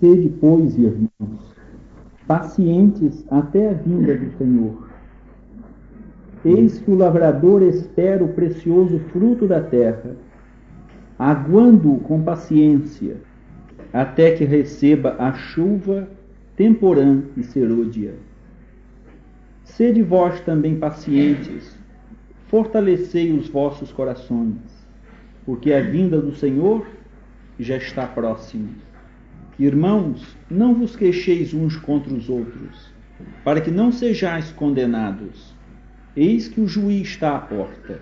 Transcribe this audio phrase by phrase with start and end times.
[0.00, 1.54] Sede, pois, irmãos,
[2.26, 4.88] pacientes até a vinda do Senhor.
[6.42, 10.16] Eis que o lavrador espera o precioso fruto da terra,
[11.18, 13.18] aguando com paciência,
[13.92, 16.08] até que receba a chuva
[16.56, 18.14] temporã e serôdia.
[19.64, 21.76] Sede vós também pacientes,
[22.46, 24.56] fortalecei os vossos corações,
[25.44, 26.86] porque a vinda do Senhor
[27.58, 28.70] já está próxima.
[29.60, 32.90] Irmãos, não vos queixeis uns contra os outros,
[33.44, 35.54] para que não sejais condenados.
[36.16, 38.00] Eis que o juiz está à porta.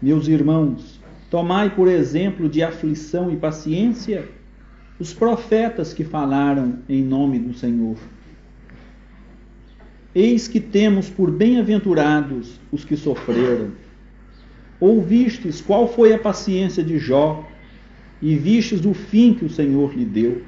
[0.00, 4.28] Meus irmãos, tomai por exemplo de aflição e paciência
[5.00, 7.96] os profetas que falaram em nome do Senhor.
[10.14, 13.72] Eis que temos por bem-aventurados os que sofreram.
[14.78, 17.44] Ouvistes qual foi a paciência de Jó
[18.24, 20.40] e vistes o fim que o Senhor lhe deu.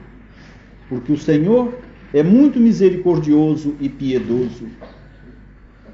[0.89, 1.79] Porque o Senhor
[2.15, 4.67] é muito misericordioso e piedoso.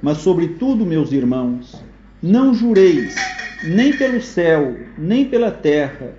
[0.01, 1.85] Mas, sobretudo, meus irmãos,
[2.23, 3.17] não jureis,
[3.65, 6.15] nem pelo céu, nem pela terra,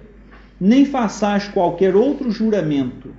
[0.60, 3.12] nem façais qualquer outro juramento,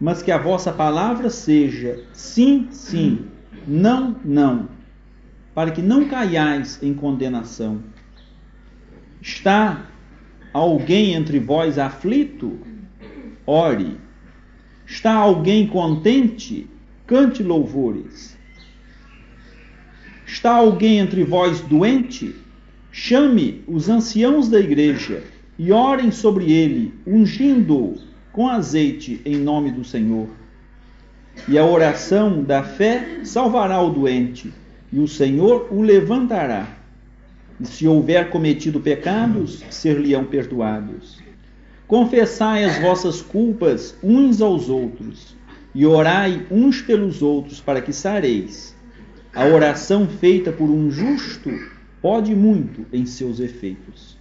[0.00, 3.26] mas que a vossa palavra seja sim, sim,
[3.66, 4.68] não, não,
[5.54, 7.82] para que não caiais em condenação.
[9.20, 9.88] Está
[10.52, 12.58] alguém entre vós aflito?
[13.46, 13.96] Ore.
[14.86, 16.66] Está alguém contente?
[17.06, 18.36] Cante louvores.
[20.26, 22.34] Está alguém entre vós doente?
[22.92, 25.22] Chame os anciãos da igreja
[25.58, 27.96] e orem sobre ele, ungindo-o
[28.32, 30.28] com azeite em nome do Senhor.
[31.48, 34.52] E a oração da fé salvará o doente,
[34.92, 36.77] e o Senhor o levantará.
[37.62, 41.18] Se houver cometido pecados, ser-lhe-ão perdoados.
[41.86, 45.36] Confessai as vossas culpas uns aos outros,
[45.74, 48.76] e orai uns pelos outros para que sareis.
[49.34, 51.50] A oração feita por um justo
[52.00, 54.16] pode muito em seus efeitos.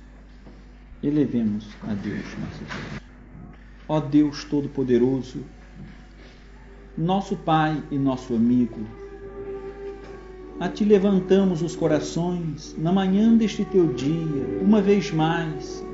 [1.01, 3.01] Elevemos a Deus nosso Deus.
[3.88, 5.44] Ó Deus Todo-Poderoso,
[6.97, 8.85] nosso Pai e nosso amigo,
[10.59, 15.85] a Ti levantamos os corações na manhã deste Teu dia, uma vez mais,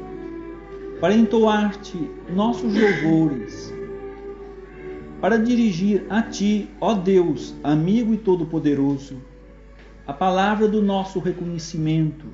[0.99, 1.97] para entoar-te
[2.29, 3.73] nossos louvores,
[5.19, 9.21] para dirigir a Ti, ó Deus, amigo e Todo-Poderoso,
[10.07, 12.25] a palavra do nosso reconhecimento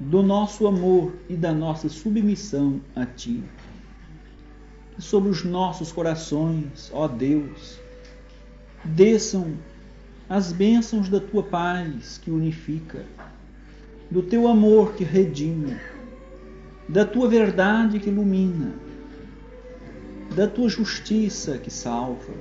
[0.00, 3.42] do nosso amor e da nossa submissão a Ti.
[4.94, 7.80] Que sobre os nossos corações, ó Deus,
[8.84, 9.54] desçam
[10.28, 13.06] as bênçãos da Tua paz que unifica,
[14.10, 15.76] do Teu amor que redime,
[16.88, 18.74] da Tua verdade que ilumina,
[20.34, 22.34] da Tua justiça que salva.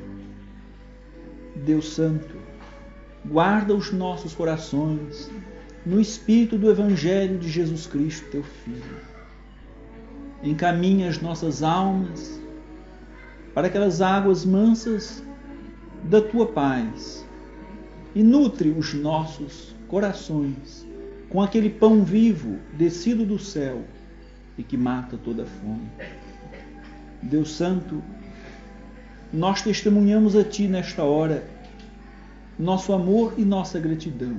[1.56, 2.36] Deus Santo,
[3.26, 5.32] guarda os nossos corações
[5.86, 9.02] no espírito do Evangelho de Jesus Cristo, teu Filho.
[10.44, 12.40] Encaminha as nossas almas
[13.54, 15.24] para aquelas águas mansas
[16.04, 17.27] da tua paz
[18.16, 20.86] e nutre os nossos corações
[21.30, 23.84] com aquele pão vivo descido do céu
[24.58, 25.88] e que mata toda fome.
[27.22, 28.02] Deus Santo,
[29.32, 31.48] nós testemunhamos a Ti nesta hora
[32.58, 34.38] nosso amor e nossa gratidão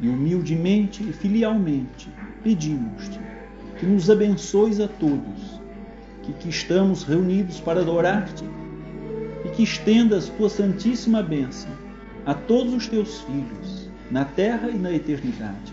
[0.00, 2.08] e humildemente e filialmente
[2.42, 3.18] pedimos-te
[3.78, 5.60] que nos abençoes a todos,
[6.22, 8.44] que, que estamos reunidos para adorar-te
[9.44, 11.70] e que estendas tua santíssima bênção
[12.28, 15.72] a todos os teus filhos, na terra e na eternidade.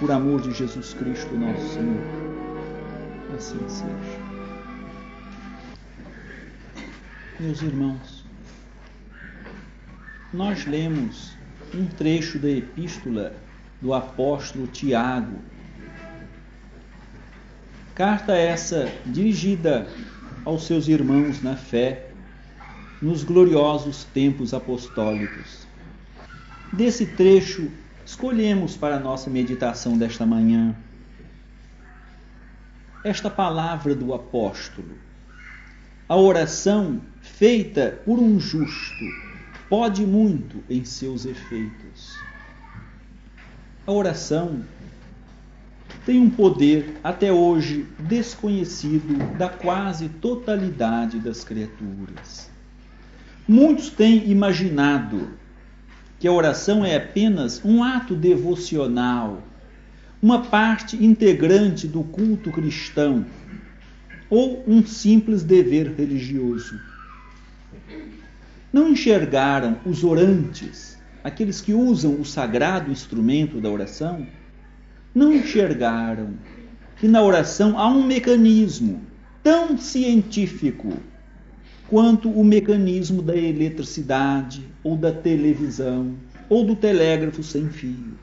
[0.00, 2.02] Por amor de Jesus Cristo, nosso Senhor.
[3.32, 4.20] Assim seja.
[7.38, 8.24] Meus irmãos,
[10.34, 11.36] nós lemos
[11.72, 13.32] um trecho da epístola
[13.80, 15.38] do apóstolo Tiago.
[17.94, 19.86] Carta essa dirigida
[20.44, 22.11] aos seus irmãos na fé
[23.02, 25.66] nos gloriosos tempos apostólicos.
[26.72, 27.68] Desse trecho,
[28.06, 30.76] escolhemos para nossa meditação desta manhã
[33.04, 34.96] esta palavra do apóstolo.
[36.08, 39.04] A oração feita por um justo
[39.68, 42.16] pode muito em seus efeitos.
[43.84, 44.64] A oração
[46.06, 52.51] tem um poder até hoje desconhecido da quase totalidade das criaturas.
[53.46, 55.30] Muitos têm imaginado
[56.20, 59.42] que a oração é apenas um ato devocional,
[60.22, 63.26] uma parte integrante do culto cristão,
[64.30, 66.78] ou um simples dever religioso.
[68.72, 74.24] Não enxergaram os orantes, aqueles que usam o sagrado instrumento da oração,
[75.12, 76.34] não enxergaram
[76.96, 79.02] que na oração há um mecanismo
[79.42, 80.96] tão científico
[81.92, 86.14] quanto o mecanismo da eletricidade, ou da televisão,
[86.48, 88.14] ou do telégrafo sem fio.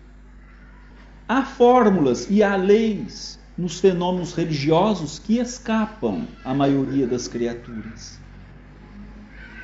[1.27, 8.17] Há fórmulas e há leis nos fenômenos religiosos que escapam à maioria das criaturas.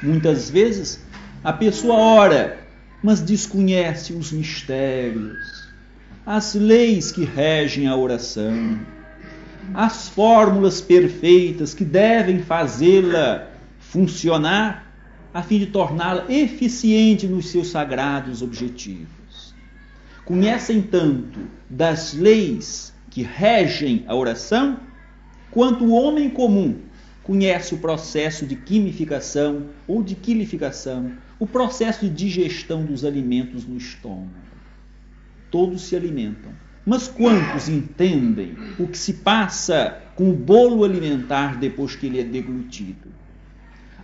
[0.03, 1.03] Muitas vezes
[1.43, 2.59] a pessoa ora,
[3.01, 5.67] mas desconhece os mistérios,
[6.23, 8.79] as leis que regem a oração,
[9.73, 13.54] as fórmulas perfeitas que devem fazê-la
[13.95, 14.93] funcionar
[15.33, 19.55] a fim de torná-la eficiente nos seus sagrados objetivos.
[20.25, 21.39] Conhecem tanto
[21.69, 24.81] das leis que regem a oração,
[25.49, 26.79] quanto o homem comum
[27.23, 33.77] conhece o processo de quimificação ou de quilificação, o processo de digestão dos alimentos no
[33.77, 34.29] estômago.
[35.49, 36.51] Todos se alimentam.
[36.85, 42.23] Mas quantos entendem o que se passa com o bolo alimentar depois que ele é
[42.23, 43.24] deglutido?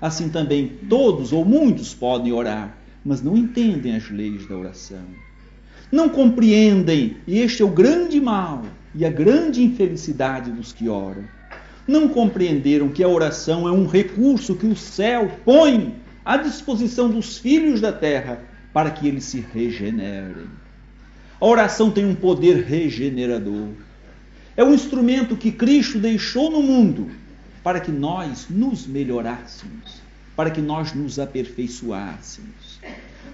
[0.01, 2.75] Assim também todos ou muitos podem orar,
[3.05, 5.05] mas não entendem as leis da oração.
[5.91, 8.63] Não compreendem, e este é o grande mal
[8.95, 11.23] e a grande infelicidade dos que oram.
[11.87, 15.95] Não compreenderam que a oração é um recurso que o céu põe
[16.25, 18.41] à disposição dos filhos da terra
[18.73, 20.47] para que eles se regenerem.
[21.39, 23.69] A oração tem um poder regenerador.
[24.55, 27.09] É um instrumento que Cristo deixou no mundo
[27.63, 30.01] para que nós nos melhorássemos,
[30.35, 32.79] para que nós nos aperfeiçoássemos,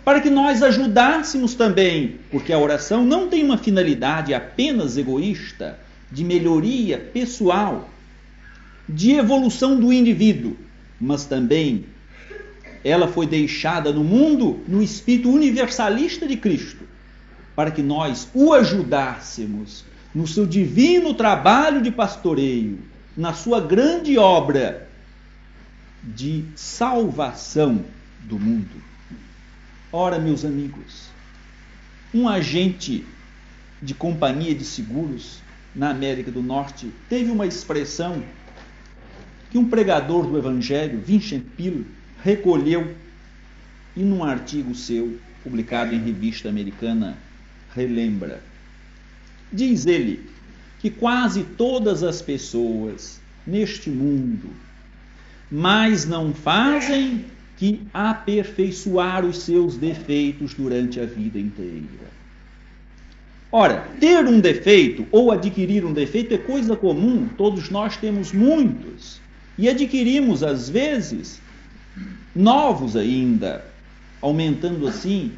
[0.03, 5.79] para que nós ajudássemos também, porque a oração não tem uma finalidade apenas egoísta,
[6.11, 7.89] de melhoria pessoal,
[8.87, 10.55] de evolução do indivíduo,
[10.99, 11.85] mas também
[12.83, 16.85] ela foi deixada no mundo no espírito universalista de Cristo,
[17.55, 19.83] para que nós o ajudássemos
[20.15, 22.79] no seu divino trabalho de pastoreio,
[23.17, 24.87] na sua grande obra
[26.03, 27.83] de salvação
[28.21, 28.81] do mundo.
[29.91, 31.09] Ora, meus amigos,
[32.13, 33.03] um agente
[33.81, 35.39] de companhia de seguros
[35.73, 38.23] na América do Norte teve uma expressão
[39.49, 41.87] que um pregador do Evangelho, Vincent Peale,
[42.23, 42.95] recolheu
[43.95, 47.17] e num artigo seu, publicado em revista americana,
[47.73, 48.43] relembra.
[49.51, 50.29] Diz ele:
[50.79, 54.49] que quase todas as pessoas neste mundo
[55.49, 57.25] mais não fazem
[57.57, 62.07] que aperfeiçoar os seus defeitos durante a vida inteira.
[63.51, 69.19] Ora, ter um defeito ou adquirir um defeito é coisa comum, todos nós temos muitos.
[69.57, 71.41] E adquirimos, às vezes,
[72.35, 73.65] novos ainda,
[74.21, 75.31] aumentando assim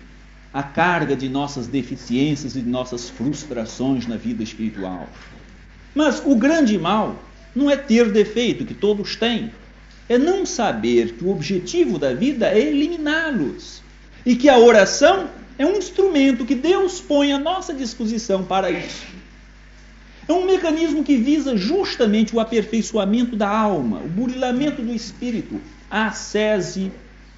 [0.54, 5.08] a carga de nossas deficiências e de nossas frustrações na vida espiritual.
[5.94, 7.16] Mas o grande mal
[7.56, 9.52] não é ter defeito, que todos têm,
[10.08, 13.82] é não saber que o objetivo da vida é eliminá-los
[14.26, 19.06] e que a oração é um instrumento que Deus põe à nossa disposição para isso.
[20.28, 25.60] É um mecanismo que visa justamente o aperfeiçoamento da alma, o burilamento do espírito,
[25.90, 26.92] a ascese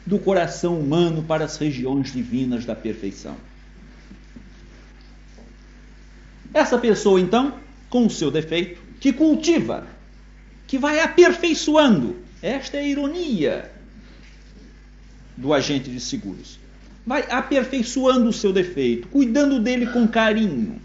[0.06, 3.36] do coração humano para as regiões divinas da perfeição.
[6.54, 7.54] Essa pessoa, então,
[7.90, 9.88] com o seu defeito, que cultiva,
[10.68, 12.18] que vai aperfeiçoando.
[12.42, 13.72] Esta é a ironia
[15.38, 16.60] do agente de seguros.
[17.06, 20.80] Vai aperfeiçoando o seu defeito, cuidando dele com carinho.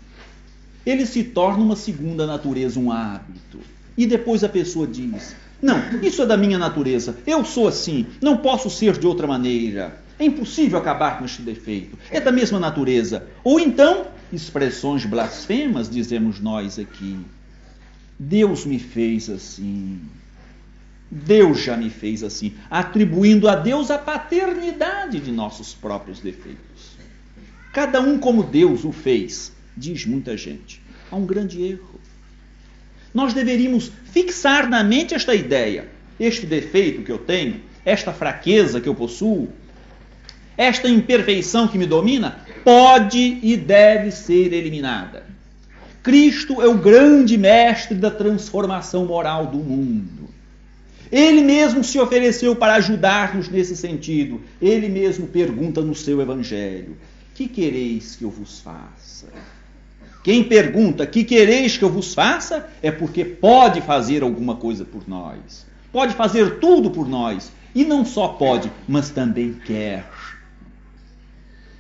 [0.85, 3.61] Ele se torna uma segunda natureza, um hábito.
[3.96, 7.16] E depois a pessoa diz: não, isso é da minha natureza.
[7.26, 8.06] Eu sou assim.
[8.20, 10.02] Não posso ser de outra maneira.
[10.18, 11.98] É impossível acabar com este defeito.
[12.10, 13.26] É da mesma natureza.
[13.42, 17.18] Ou então, expressões blasfemas, dizemos nós aqui.
[18.18, 20.00] Deus me fez assim.
[21.10, 26.96] Deus já me fez assim, atribuindo a Deus a paternidade de nossos próprios defeitos.
[27.72, 30.82] Cada um como Deus o fez, diz muita gente.
[31.08, 32.00] Há um grande erro
[33.16, 35.88] nós deveríamos fixar na mente esta ideia.
[36.20, 39.49] Este defeito que eu tenho, esta fraqueza que eu possuo,
[40.54, 45.25] esta imperfeição que me domina, pode e deve ser eliminada.
[46.02, 50.28] Cristo é o grande mestre da transformação moral do mundo.
[51.11, 54.42] Ele mesmo se ofereceu para ajudar-nos nesse sentido.
[54.61, 56.99] Ele mesmo pergunta no seu evangelho:
[57.35, 59.28] Que quereis que eu vos faça?
[60.26, 65.09] Quem pergunta que quereis que eu vos faça é porque pode fazer alguma coisa por
[65.09, 65.64] nós.
[65.92, 67.52] Pode fazer tudo por nós.
[67.73, 70.04] E não só pode, mas também quer.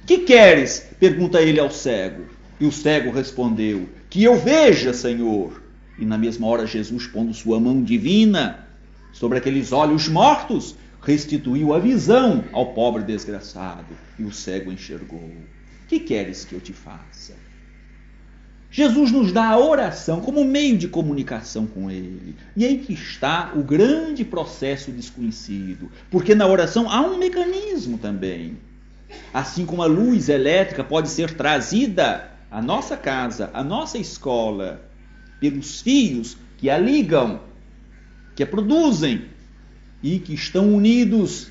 [0.06, 0.86] Que queres?
[1.00, 2.26] pergunta ele ao cego.
[2.60, 5.60] E o cego respondeu: Que eu veja, Senhor.
[5.98, 8.64] E na mesma hora, Jesus, pondo sua mão divina
[9.12, 13.92] sobre aqueles olhos mortos, restituiu a visão ao pobre desgraçado.
[14.16, 15.32] E o cego enxergou.
[15.88, 17.45] Que queres que eu te faça?
[18.70, 22.34] Jesus nos dá a oração como meio de comunicação com Ele.
[22.56, 25.90] E aí que está o grande processo desconhecido.
[26.10, 28.58] Porque na oração há um mecanismo também.
[29.32, 34.82] Assim como a luz elétrica pode ser trazida à nossa casa, à nossa escola,
[35.40, 37.40] pelos fios que a ligam,
[38.34, 39.26] que a produzem
[40.02, 41.48] e que estão unidos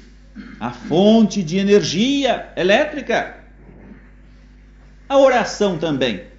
[0.59, 3.37] à fonte de energia elétrica.
[5.07, 6.34] A oração também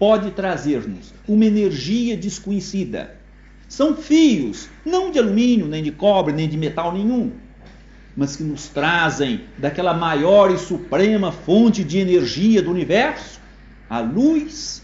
[0.00, 3.18] pode trazer-nos uma energia desconhecida.
[3.68, 7.30] São fios, não de alumínio, nem de cobre, nem de metal nenhum,
[8.16, 13.38] mas que nos trazem daquela maior e suprema fonte de energia do universo,
[13.90, 14.82] a luz,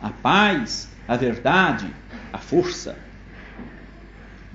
[0.00, 1.86] a paz, a verdade,
[2.32, 2.96] a força.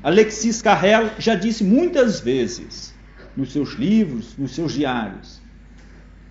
[0.01, 2.93] Alexis Carrel já disse muitas vezes
[3.37, 5.39] nos seus livros, nos seus diários,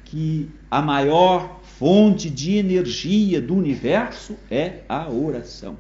[0.05, 5.77] que a maior fonte de energia do universo é a oração.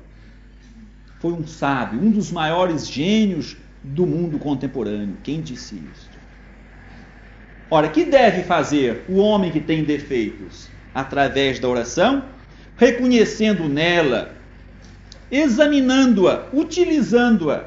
[1.21, 5.17] Foi um sábio, um dos maiores gênios do mundo contemporâneo.
[5.23, 6.11] Quem disse isso?
[7.71, 10.69] Ora, que deve fazer o homem que tem defeitos?
[10.93, 12.25] Através da oração,
[12.77, 14.35] reconhecendo nela,
[15.31, 17.67] examinando-a, utilizando-a,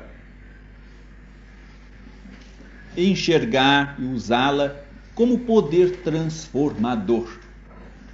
[2.97, 4.75] enxergar e usá-la
[5.13, 7.44] como poder transformador.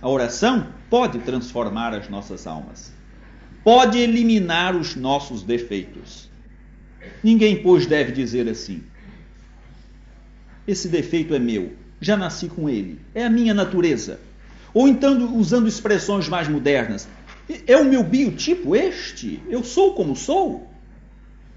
[0.02, 2.92] A oração pode transformar as nossas almas,
[3.64, 6.30] pode eliminar os nossos defeitos.
[7.24, 8.84] Ninguém, pois, deve dizer assim:
[10.68, 14.20] esse defeito é meu, já nasci com ele, é a minha natureza.
[14.74, 17.08] Ou então, usando expressões mais modernas,
[17.68, 19.42] é o meu biotipo este?
[19.50, 20.68] Eu sou como sou?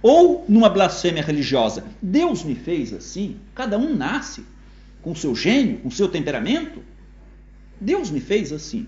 [0.02, 3.36] Ou numa blasfêmia religiosa, Deus me fez assim?
[3.54, 4.44] Cada um nasce
[5.00, 6.82] com seu gênio, com seu temperamento?
[7.84, 8.86] Deus me fez assim,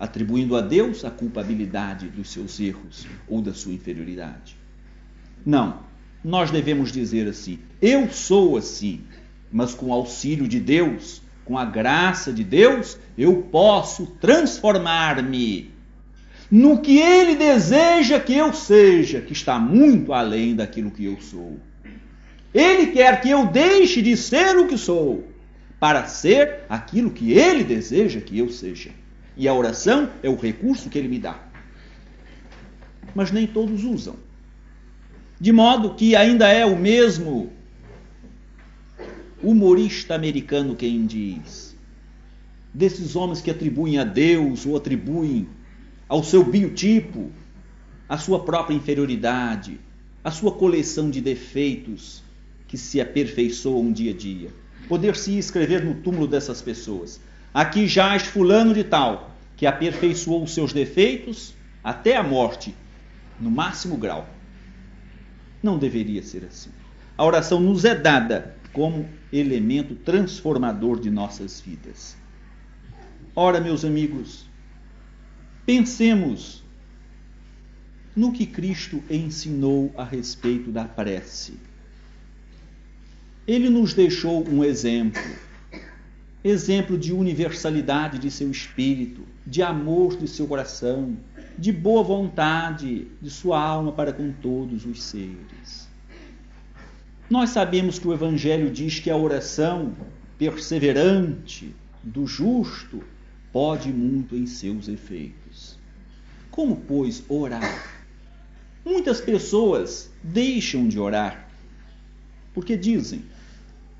[0.00, 4.56] atribuindo a Deus a culpabilidade dos seus erros ou da sua inferioridade.
[5.46, 5.78] Não,
[6.24, 9.02] nós devemos dizer assim: eu sou assim,
[9.50, 15.70] mas com o auxílio de Deus, com a graça de Deus, eu posso transformar-me
[16.50, 21.60] no que Ele deseja que eu seja, que está muito além daquilo que eu sou.
[22.52, 25.31] Ele quer que eu deixe de ser o que sou
[25.82, 28.92] para ser aquilo que Ele deseja que eu seja.
[29.36, 31.42] E a oração é o recurso que Ele me dá.
[33.12, 34.14] Mas nem todos usam.
[35.40, 37.52] De modo que ainda é o mesmo
[39.42, 41.76] humorista americano quem diz:
[42.72, 45.48] desses homens que atribuem a Deus ou atribuem
[46.08, 47.32] ao seu biotipo
[48.08, 49.80] a sua própria inferioridade,
[50.22, 52.22] a sua coleção de defeitos
[52.68, 57.20] que se aperfeiçoam dia a dia poder-se escrever no túmulo dessas pessoas.
[57.52, 62.74] Aqui jaz fulano de tal, que aperfeiçoou os seus defeitos até a morte,
[63.40, 64.28] no máximo grau.
[65.62, 66.70] Não deveria ser assim.
[67.16, 72.16] A oração nos é dada como elemento transformador de nossas vidas.
[73.34, 74.46] Ora, meus amigos,
[75.64, 76.62] pensemos
[78.14, 81.54] no que Cristo ensinou a respeito da prece.
[83.52, 85.20] Ele nos deixou um exemplo,
[86.42, 91.18] exemplo de universalidade de seu espírito, de amor de seu coração,
[91.58, 95.86] de boa vontade de sua alma para com todos os seres.
[97.28, 99.94] Nós sabemos que o Evangelho diz que a oração
[100.38, 103.04] perseverante do justo
[103.52, 105.78] pode muito em seus efeitos.
[106.50, 108.00] Como, pois, orar?
[108.82, 111.52] Muitas pessoas deixam de orar
[112.54, 113.24] porque dizem: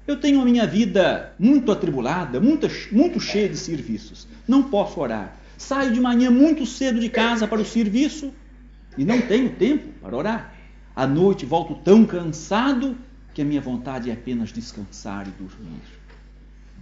[0.06, 4.26] eu tenho a minha vida muito atribulada, muito, muito cheia de serviços.
[4.46, 5.36] Não posso orar.
[5.56, 8.32] Saio de manhã muito cedo de casa para o serviço
[8.98, 10.54] e não tenho tempo para orar.
[10.94, 12.96] À noite volto tão cansado
[13.32, 15.80] que a minha vontade é apenas descansar e dormir.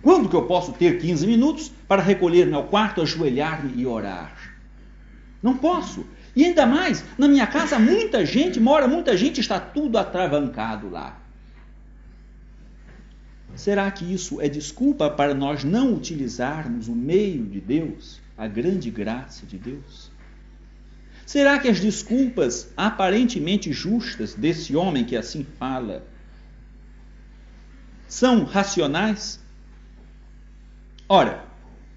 [0.03, 4.35] Quando que eu posso ter 15 minutos para recolher-me ao quarto, ajoelhar-me e orar?
[5.43, 6.07] Não posso.
[6.35, 11.20] E ainda mais, na minha casa muita gente mora, muita gente está tudo atravancado lá.
[13.55, 18.91] Será que isso é desculpa para nós não utilizarmos o meio de Deus, a grande
[18.91, 20.11] graça de Deus?
[21.27, 26.05] Será que as desculpas aparentemente justas desse homem que assim fala
[28.09, 29.39] são racionais?
[31.09, 31.45] Ora,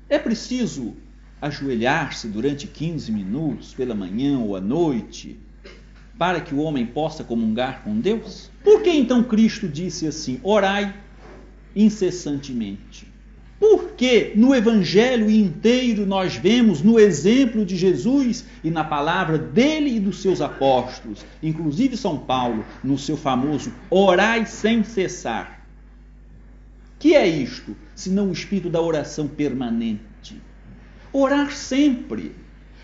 [0.08, 0.96] é preciso
[1.42, 5.40] ajoelhar-se durante 15 minutos pela manhã ou à noite
[6.18, 8.52] para que o homem possa comungar com Deus?
[8.64, 10.94] Por que então Cristo disse assim: orai
[11.76, 13.14] incessantemente?
[13.60, 20.00] Porque no Evangelho inteiro nós vemos no exemplo de Jesus e na palavra dele e
[20.02, 25.66] dos seus apóstolos, inclusive São Paulo, no seu famoso orai sem cessar.
[27.00, 30.42] Que é isto, senão o espírito da oração permanente?
[31.14, 32.36] Orar sempre.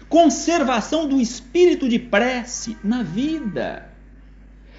[0.07, 3.89] Conservação do espírito de prece na vida.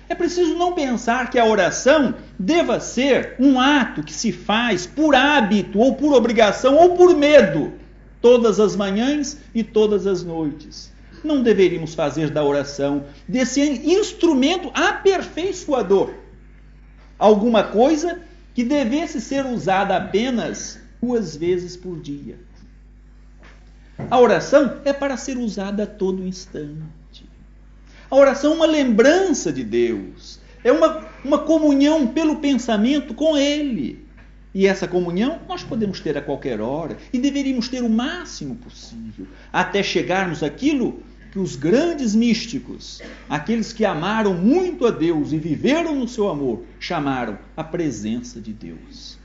[0.09, 5.15] É preciso não pensar que a oração deva ser um ato que se faz por
[5.15, 7.75] hábito, ou por obrigação, ou por medo,
[8.19, 10.91] todas as manhãs e todas as noites.
[11.23, 16.15] Não deveríamos fazer da oração desse instrumento aperfeiçoador
[17.19, 18.23] alguma coisa
[18.55, 22.39] que devesse ser usada apenas duas vezes por dia.
[24.11, 27.29] A oração é para ser usada a todo instante.
[28.11, 34.05] A oração é uma lembrança de Deus, é uma, uma comunhão pelo pensamento com Ele.
[34.53, 39.27] E essa comunhão nós podemos ter a qualquer hora e deveríamos ter o máximo possível,
[39.53, 45.95] até chegarmos àquilo que os grandes místicos, aqueles que amaram muito a Deus e viveram
[45.95, 49.17] no seu amor, chamaram a presença de Deus.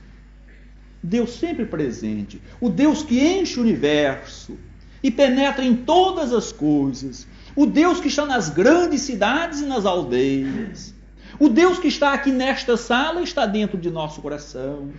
[1.02, 4.56] Deus sempre presente, o Deus que enche o universo
[5.02, 7.26] e penetra em todas as coisas,
[7.56, 10.95] o Deus que está nas grandes cidades e nas aldeias.
[11.38, 14.90] O Deus que está aqui nesta sala está dentro de nosso coração.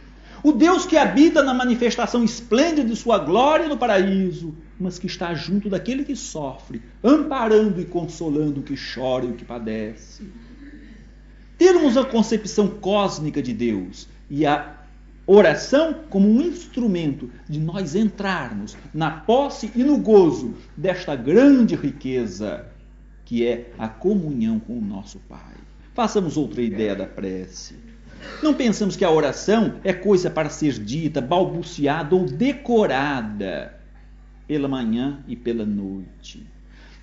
[0.43, 5.33] O Deus que habita na manifestação esplêndida de sua glória no paraíso, mas que está
[5.33, 10.29] junto daquele que sofre, amparando e consolando o que chora e o que padece.
[11.57, 14.77] Termos a concepção cósmica de Deus e a
[15.29, 22.65] Oração como um instrumento de nós entrarmos na posse e no gozo desta grande riqueza
[23.25, 25.55] que é a comunhão com o nosso Pai.
[25.97, 27.73] Façamos outra ideia da prece.
[28.43, 33.73] Não pensamos que a oração é coisa para ser dita, balbuciada ou decorada
[34.47, 36.45] pela manhã e pela noite.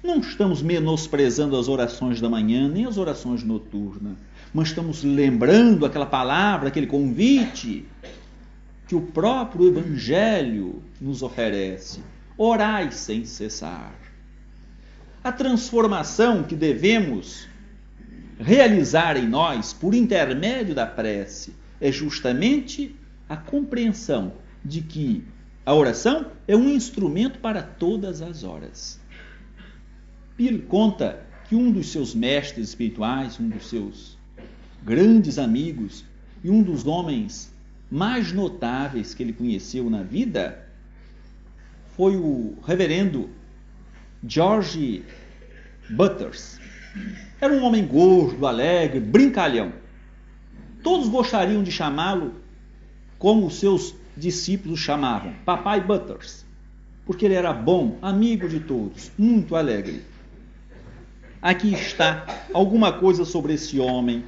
[0.01, 4.17] Não estamos menosprezando as orações da manhã, nem as orações noturnas
[4.55, 7.85] mas estamos lembrando aquela palavra, aquele convite
[8.87, 12.01] que o próprio Evangelho nos oferece.
[12.39, 13.93] Orai sem cessar.
[15.25, 17.49] A transformação que devemos
[18.39, 22.95] realizar em nós por intermédio da prece é justamente
[23.29, 24.33] a compreensão
[24.65, 25.25] de que
[25.65, 29.01] a oração é um instrumento para todas as horas.
[30.37, 34.19] Pire conta que um dos seus mestres espirituais, um dos seus
[34.83, 36.05] grandes amigos
[36.43, 37.53] e um dos homens
[37.91, 40.67] mais notáveis que ele conheceu na vida
[41.97, 43.31] foi o reverendo
[44.27, 45.05] George
[45.89, 46.59] Butters.
[47.41, 49.73] Era um homem gordo, alegre, brincalhão.
[50.83, 52.35] Todos gostariam de chamá-lo
[53.19, 56.45] como os seus discípulos chamavam, Papai Butters,
[57.07, 60.03] porque ele era bom, amigo de todos, muito alegre.
[61.41, 64.25] Aqui está alguma coisa sobre esse homem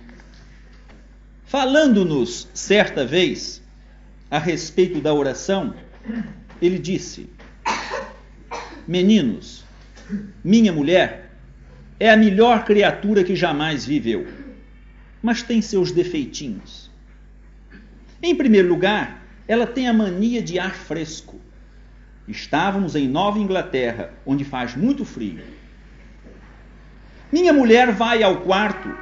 [1.46, 3.62] Falando-nos certa vez
[4.28, 5.74] a respeito da oração,
[6.60, 7.30] ele disse:
[8.86, 9.64] Meninos,
[10.42, 11.25] minha mulher
[11.98, 14.26] é a melhor criatura que jamais viveu,
[15.22, 16.90] mas tem seus defeitinhos.
[18.22, 21.40] Em primeiro lugar, ela tem a mania de ar fresco.
[22.28, 25.40] Estávamos em Nova Inglaterra, onde faz muito frio.
[27.32, 28.92] Minha mulher vai ao quarto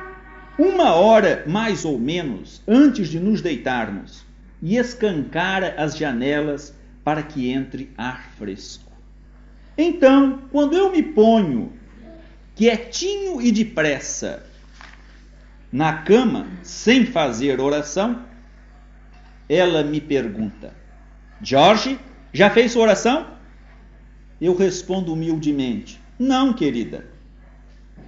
[0.58, 4.24] uma hora mais ou menos antes de nos deitarmos
[4.62, 8.92] e escancara as janelas para que entre ar fresco.
[9.76, 11.72] Então, quando eu me ponho
[12.54, 14.44] quietinho e depressa
[15.72, 18.24] na cama, sem fazer oração,
[19.48, 20.72] ela me pergunta:
[21.42, 21.98] Jorge,
[22.32, 23.26] já fez sua oração?
[24.40, 27.06] Eu respondo humildemente: Não, querida.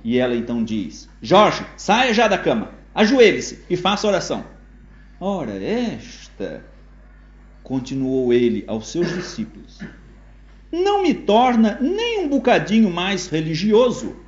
[0.04, 4.44] E ela então diz: Jorge, saia já da cama, ajoelhe-se e faça oração.
[5.18, 6.64] Ora, esta,
[7.64, 9.80] continuou ele aos seus discípulos,
[10.70, 14.24] não me torna nem um bocadinho mais religioso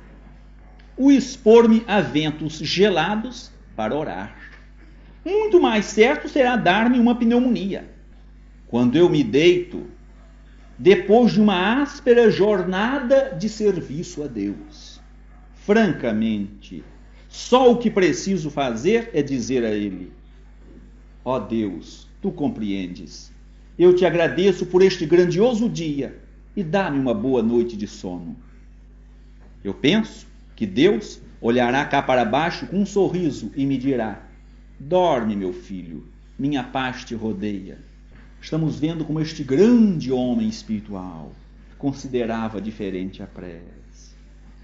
[0.99, 4.37] o expor-me a ventos gelados para orar.
[5.23, 7.89] Muito mais certo será dar-me uma pneumonia.
[8.67, 9.87] Quando eu me deito,
[10.77, 14.99] depois de uma áspera jornada de serviço a Deus.
[15.53, 16.83] Francamente,
[17.29, 20.11] só o que preciso fazer é dizer a Ele:
[21.23, 23.31] Ó oh Deus, tu compreendes.
[23.77, 26.19] Eu te agradeço por este grandioso dia
[26.57, 28.35] e dá-me uma boa noite de sono.
[29.63, 30.28] Eu penso
[30.59, 34.23] que Deus olhará cá para baixo com um sorriso e me dirá:
[34.77, 36.05] Dorme, meu filho,
[36.37, 37.77] minha paz te rodeia.
[38.41, 41.31] Estamos vendo como este grande homem espiritual
[41.77, 44.13] considerava diferente a prece.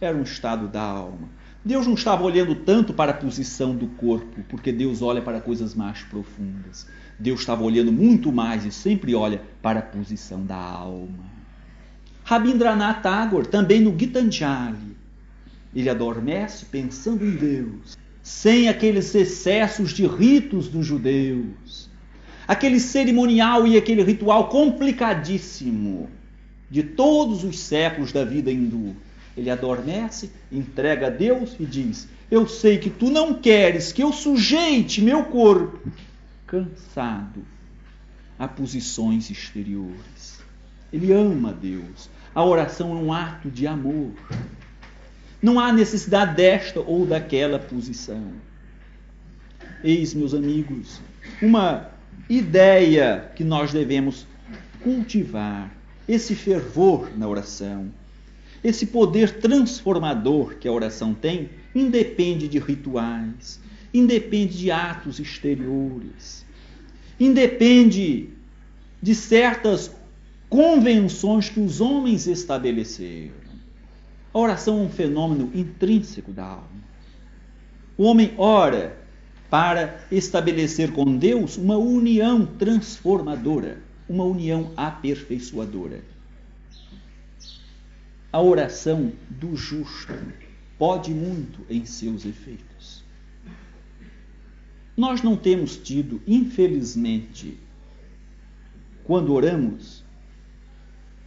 [0.02, 1.30] Era um estado da alma.
[1.64, 5.74] Deus não estava olhando tanto para a posição do corpo, porque Deus olha para coisas
[5.74, 6.90] mais profundas.
[7.18, 11.24] Deus estava olhando muito mais e sempre olha para a posição da alma.
[12.26, 14.95] Rabindranath Tagore, também no Gitanjali,
[15.76, 21.90] ele adormece pensando em Deus, sem aqueles excessos de ritos dos judeus,
[22.48, 26.10] aquele cerimonial e aquele ritual complicadíssimo
[26.70, 28.96] de todos os séculos da vida hindu.
[29.38, 34.14] Ele adormece, entrega a Deus e diz: Eu sei que tu não queres que eu
[34.14, 35.92] sujeite meu corpo
[36.48, 37.46] cansado
[38.40, 40.40] a posições exteriores.
[40.92, 42.10] Ele ama Deus.
[42.34, 44.12] A oração é um ato de amor.
[45.46, 48.32] Não há necessidade desta ou daquela posição.
[49.84, 51.00] Eis, meus amigos,
[51.40, 51.92] uma
[52.28, 54.26] ideia que nós devemos
[54.82, 55.72] cultivar,
[56.08, 57.92] esse fervor na oração.
[58.64, 63.60] Esse poder transformador que a oração tem independe de rituais,
[63.94, 66.44] independe de atos exteriores,
[67.20, 68.32] independe
[69.00, 69.92] de certas
[70.50, 73.45] convenções que os homens estabeleceram.
[74.36, 76.84] A oração é um fenômeno intrínseco da alma.
[77.98, 79.02] O homem ora
[79.50, 86.04] para estabelecer com Deus uma união transformadora, uma união aperfeiçoadora.
[88.30, 90.14] A oração do justo
[90.78, 93.06] pode muito em seus efeitos.
[94.98, 97.58] Nós não temos tido, infelizmente,
[99.06, 100.04] quando oramos,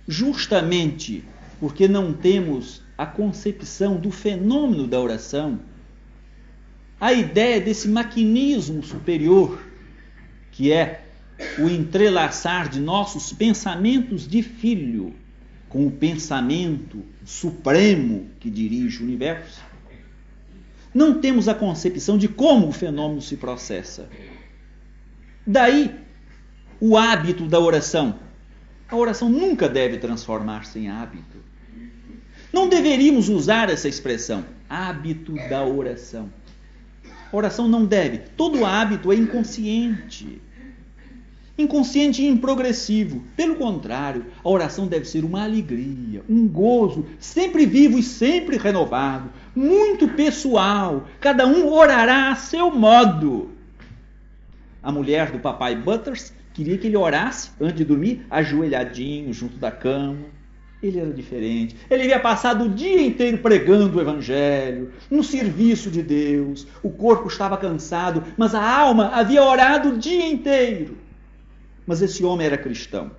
[0.07, 1.25] justamente
[1.59, 5.61] porque não temos a concepção do fenômeno da oração,
[7.00, 9.62] a ideia desse maquinismo superior,
[10.50, 11.04] que é
[11.61, 15.14] o entrelaçar de nossos pensamentos de filho
[15.68, 19.62] com o pensamento supremo que dirige o universo,
[20.92, 24.08] não temos a concepção de como o fenômeno se processa.
[25.46, 25.94] Daí
[26.80, 28.18] o hábito da oração.
[28.88, 31.47] A oração nunca deve transformar-se em hábito.
[32.52, 36.30] Não deveríamos usar essa expressão, hábito da oração.
[37.30, 38.18] A oração não deve.
[38.37, 40.40] Todo hábito é inconsciente.
[41.58, 43.22] Inconsciente e improgressivo.
[43.37, 49.28] Pelo contrário, a oração deve ser uma alegria, um gozo, sempre vivo e sempre renovado,
[49.54, 51.06] muito pessoal.
[51.20, 53.50] Cada um orará a seu modo.
[54.82, 59.70] A mulher do papai Butters queria que ele orasse antes de dormir, ajoelhadinho junto da
[59.70, 60.38] cama.
[60.83, 61.77] Ele era diferente.
[61.91, 66.67] Ele havia passado o dia inteiro pregando o Evangelho, no serviço de Deus.
[66.83, 70.97] O corpo estava cansado, mas a alma havia orado o dia inteiro.
[71.85, 73.11] Mas esse homem era cristão.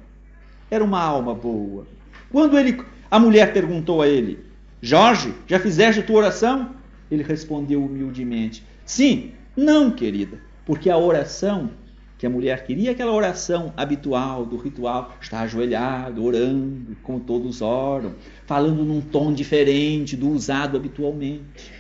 [0.72, 1.86] Era uma alma boa.
[2.32, 4.40] Quando ele, a mulher perguntou a ele:
[4.82, 6.70] Jorge, já fizeste a tua oração?
[7.12, 11.72] Ele respondeu humildemente: Sim, não, querida, porque a oração
[12.20, 18.14] que a mulher queria aquela oração habitual, do ritual, estar ajoelhado, orando, como todos oram,
[18.46, 21.72] falando num tom diferente do usado habitualmente.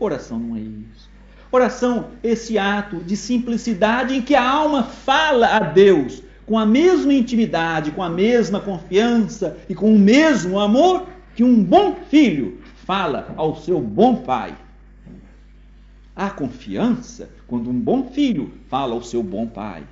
[0.00, 1.10] Oração não é isso.
[1.52, 7.12] Oração, esse ato de simplicidade em que a alma fala a Deus com a mesma
[7.12, 13.34] intimidade, com a mesma confiança e com o mesmo amor que um bom filho fala
[13.36, 14.56] ao seu bom pai.
[16.16, 19.82] Há confiança quando um bom filho fala ao seu bom pai.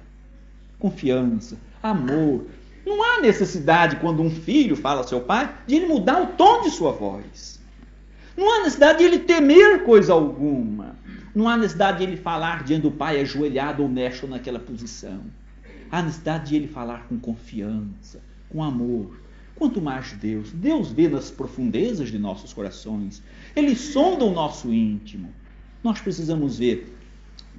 [0.79, 2.47] Confiança, amor.
[2.87, 6.63] Não há necessidade, quando um filho fala ao seu pai, de ele mudar o tom
[6.63, 7.61] de sua voz.
[8.35, 10.97] Não há necessidade de ele temer coisa alguma.
[11.35, 15.21] Não há necessidade de ele falar diante do pai ajoelhado ou mesto naquela posição.
[15.91, 19.15] Há necessidade de ele falar com confiança, com amor.
[19.55, 23.23] Quanto mais Deus, Deus vê nas profundezas de nossos corações.
[23.55, 25.29] Ele sonda o nosso íntimo
[25.85, 26.97] nós precisamos ver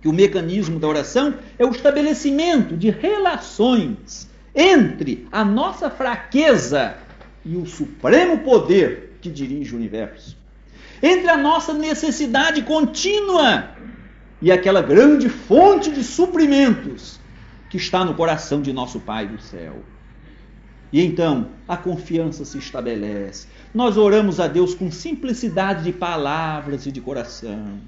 [0.01, 6.97] que o mecanismo da oração é o estabelecimento de relações entre a nossa fraqueza
[7.45, 10.35] e o supremo poder que dirige o universo.
[11.03, 13.69] Entre a nossa necessidade contínua
[14.41, 17.19] e aquela grande fonte de suprimentos
[17.69, 19.83] que está no coração de nosso Pai do céu.
[20.91, 23.47] E então a confiança se estabelece.
[23.73, 27.81] Nós oramos a Deus com simplicidade de palavras e de coração.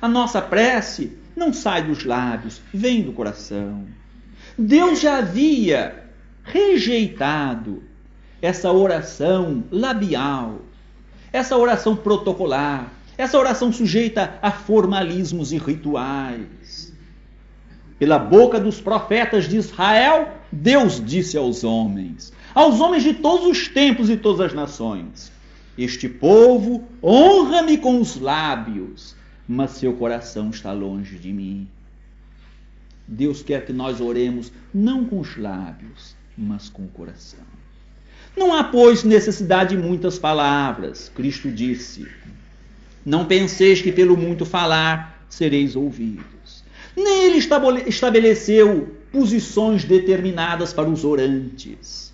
[0.00, 3.86] A nossa prece não sai dos lábios, vem do coração.
[4.56, 6.04] Deus já havia
[6.42, 7.82] rejeitado
[8.40, 10.62] essa oração labial,
[11.32, 16.92] essa oração protocolar, essa oração sujeita a formalismos e rituais.
[17.98, 23.68] Pela boca dos profetas de Israel, Deus disse aos homens, aos homens de todos os
[23.68, 25.30] tempos e todas as nações:
[25.76, 29.14] Este povo honra-me com os lábios,
[29.52, 31.66] mas seu coração está longe de mim.
[33.04, 37.40] Deus quer que nós oremos não com os lábios, mas com o coração.
[38.36, 41.10] Não há, pois, necessidade de muitas palavras.
[41.16, 42.06] Cristo disse:
[43.04, 46.62] Não penseis que pelo muito falar sereis ouvidos.
[46.96, 47.38] Nem ele
[47.88, 52.12] estabeleceu posições determinadas para os orantes.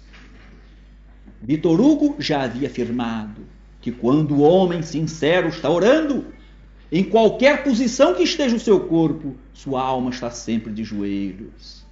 [1.42, 3.42] Vitor Hugo já havia afirmado
[3.82, 6.34] que quando o homem sincero está orando,
[6.90, 11.84] em qualquer posição que esteja o seu corpo, sua alma está sempre de joelhos.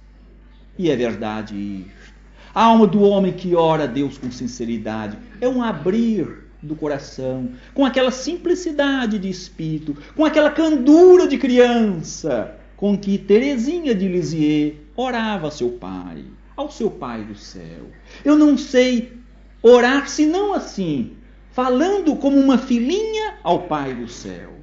[0.77, 2.15] E é verdade isto.
[2.53, 7.49] A alma do homem que ora a Deus com sinceridade é um abrir do coração,
[7.73, 14.75] com aquela simplicidade de espírito, com aquela candura de criança com que Teresinha de Lisieux
[14.95, 17.89] orava a seu pai, ao seu pai do céu.
[18.23, 19.13] Eu não sei
[19.61, 21.13] orar senão assim,
[21.51, 24.54] falando como uma filhinha ao pai do céu.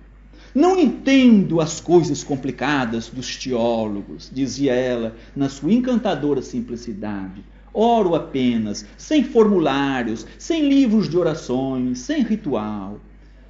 [0.54, 7.42] Não entendo as coisas complicadas dos teólogos, dizia ela na sua encantadora simplicidade.
[7.72, 13.00] Oro apenas, sem formulários, sem livros de orações, sem ritual.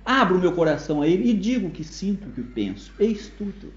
[0.04, 2.92] Abro meu coração a Ele e digo o que sinto, o que penso.
[3.00, 3.72] Eis tudo.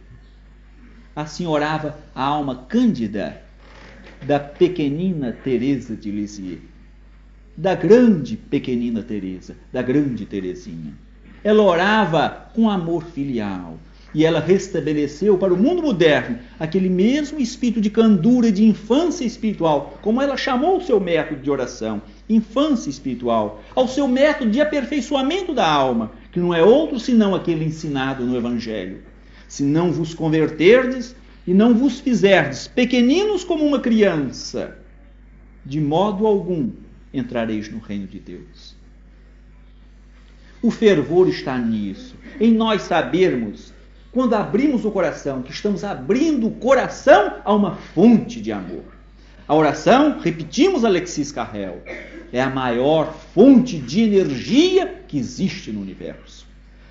[1.15, 3.41] Assim orava a alma cândida
[4.21, 6.61] da pequenina Teresa de Lisieux,
[7.57, 11.04] da grande pequenina Teresa, da grande Teresinha.
[11.45, 13.77] Ela orava com amor filial,
[14.15, 19.99] e ela restabeleceu para o mundo moderno aquele mesmo espírito de candura de infância espiritual,
[20.01, 25.53] como ela chamou o seu método de oração, infância espiritual, ao seu método de aperfeiçoamento
[25.53, 29.03] da alma, que não é outro senão aquele ensinado no Evangelho.
[29.47, 34.79] Se não vos converterdes e não vos fizerdes pequeninos como uma criança,
[35.63, 36.71] de modo algum
[37.13, 38.74] entrareis no reino de Deus.
[40.65, 43.71] O fervor está nisso, em nós sabermos
[44.12, 48.84] quando abrimos o coração, que estamos abrindo o coração a uma fonte de amor.
[49.47, 51.84] A oração, repetimos Alexis Carrel,
[52.34, 56.47] é a maior fonte de energia que existe no universo.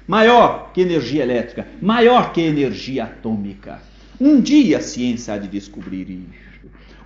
[0.06, 3.82] Maior que energia elétrica, maior que energia atômica.
[4.20, 6.53] Um dia a ciência há de descobrir isso.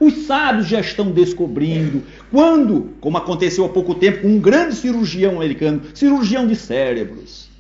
[0.00, 5.37] Os sábios já estão descobrindo quando, como aconteceu há pouco tempo com um grande cirurgião
[5.37, 7.50] americano, cirurgião de cérebros,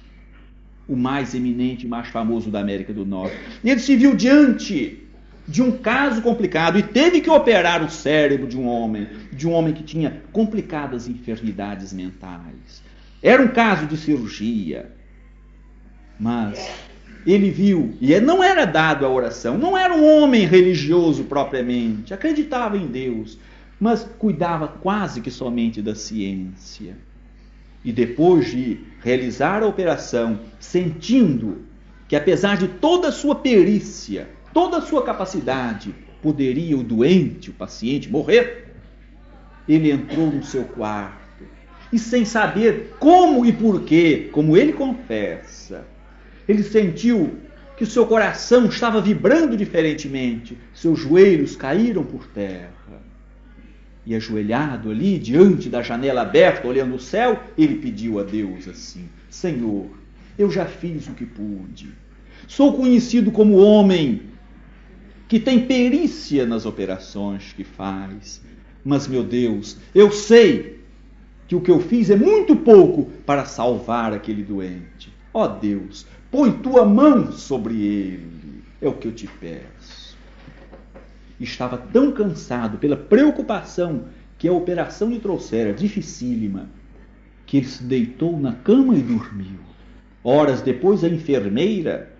[0.86, 3.36] o mais eminente e mais famoso da América do Norte.
[3.64, 5.02] Ele se viu diante
[5.48, 9.52] de um caso complicado e teve que operar o cérebro de um homem, de um
[9.52, 12.82] homem que tinha complicadas enfermidades mentais.
[13.22, 14.92] Era um caso de cirurgia.
[16.20, 16.70] Mas
[17.26, 22.76] ele viu, e não era dado à oração, não era um homem religioso propriamente, acreditava
[22.76, 23.38] em Deus,
[23.78, 26.96] mas cuidava quase que somente da ciência.
[27.84, 31.62] E depois de realizar a operação, sentindo
[32.08, 37.52] que apesar de toda a sua perícia, toda a sua capacidade, poderia o doente, o
[37.52, 38.74] paciente, morrer,
[39.68, 41.18] ele entrou no seu quarto.
[41.92, 45.86] E, sem saber como e porquê, como ele confessa,
[46.48, 47.38] ele sentiu
[47.76, 52.72] que seu coração estava vibrando diferentemente, seus joelhos caíram por terra
[54.08, 59.06] e ajoelhado ali, diante da janela aberta, olhando o céu, ele pediu a Deus assim:
[59.28, 59.86] Senhor,
[60.38, 61.90] eu já fiz o que pude.
[62.46, 64.22] Sou conhecido como homem
[65.28, 68.40] que tem perícia nas operações que faz.
[68.82, 70.80] Mas, meu Deus, eu sei
[71.46, 75.12] que o que eu fiz é muito pouco para salvar aquele doente.
[75.34, 78.62] Ó oh, Deus, põe tua mão sobre ele.
[78.80, 80.08] É o que eu te peço
[81.40, 84.04] estava tão cansado pela preocupação
[84.36, 86.68] que a operação lhe trouxera dificílima,
[87.46, 89.58] que ele se deitou na cama e dormiu.
[90.22, 92.12] Horas depois, a enfermeira,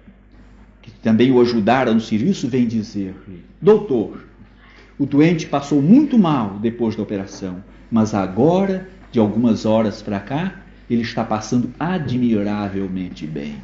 [0.80, 4.24] que também o ajudara no serviço, vem dizer-lhe: Doutor,
[4.98, 10.60] o doente passou muito mal depois da operação, mas agora, de algumas horas para cá,
[10.88, 13.56] ele está passando admiravelmente bem.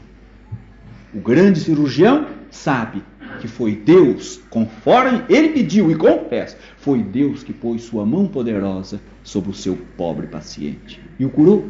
[1.14, 3.00] O grande cirurgião sabe
[3.40, 9.00] que foi Deus, conforme ele pediu e confessa, foi Deus que pôs sua mão poderosa
[9.22, 11.68] sobre o seu pobre paciente e o curou.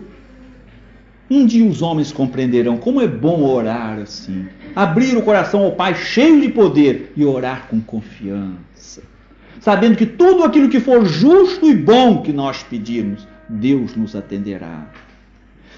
[1.31, 5.95] Um dia os homens compreenderão como é bom orar assim, abrir o coração ao Pai
[5.95, 9.03] cheio de poder e orar com confiança,
[9.61, 14.91] sabendo que tudo aquilo que for justo e bom que nós pedirmos, Deus nos atenderá.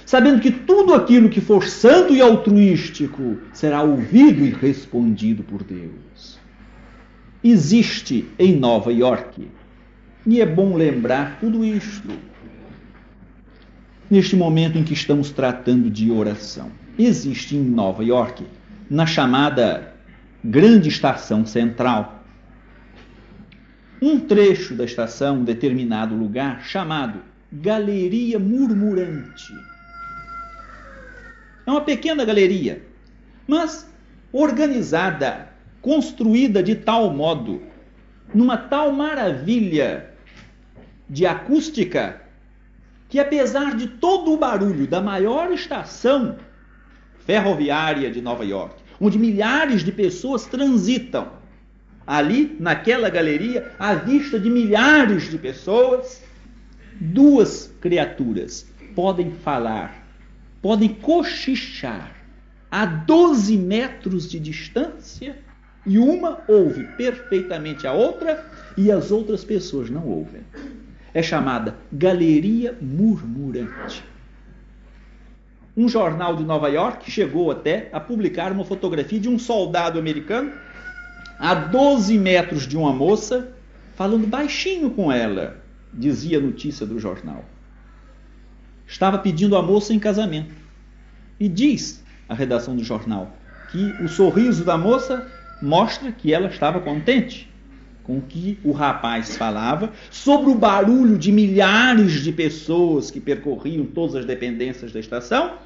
[0.07, 6.38] Sabendo que tudo aquilo que for santo e altruístico será ouvido e respondido por Deus.
[7.42, 9.49] Existe em Nova York,
[10.25, 12.09] e é bom lembrar tudo isto
[14.09, 16.71] neste momento em que estamos tratando de oração.
[16.97, 18.47] Existe em Nova York,
[18.88, 19.92] na chamada
[20.45, 22.25] Grande Estação Central,
[24.01, 29.53] um trecho da estação, um determinado lugar, chamado Galeria Murmurante.
[31.66, 32.83] É uma pequena galeria,
[33.46, 33.90] mas
[34.33, 35.48] organizada,
[35.83, 37.62] construída de tal modo,
[38.33, 40.11] numa tal maravilha
[41.09, 42.22] de acústica
[43.09, 46.37] que apesar de todo o barulho da maior estação
[47.20, 51.33] ferroviária de Nova York, onde milhares de pessoas transitam,
[52.07, 56.22] ali naquela galeria, à vista de milhares de pessoas,
[57.00, 60.06] duas criaturas podem falar,
[60.66, 62.12] podem cochichar
[62.68, 65.38] a 12 metros de distância
[65.87, 68.44] e uma ouve perfeitamente a outra
[68.76, 70.40] e as outras pessoas não ouvem
[71.14, 74.02] é chamada Galeria Murmurante.
[75.76, 80.50] Um jornal de Nova York chegou até a publicar uma fotografia de um soldado americano
[81.38, 83.52] a 12 metros de uma moça,
[83.94, 85.62] falando baixinho com ela,
[85.94, 87.44] dizia a notícia do jornal.
[88.87, 90.55] Estava pedindo a moça em casamento.
[91.38, 93.37] E diz a redação do jornal
[93.70, 95.27] que o sorriso da moça
[95.61, 97.49] mostra que ela estava contente
[98.07, 104.14] com que o rapaz falava, sobre o barulho de milhares de pessoas que percorriam todas
[104.14, 105.59] as dependências da estação,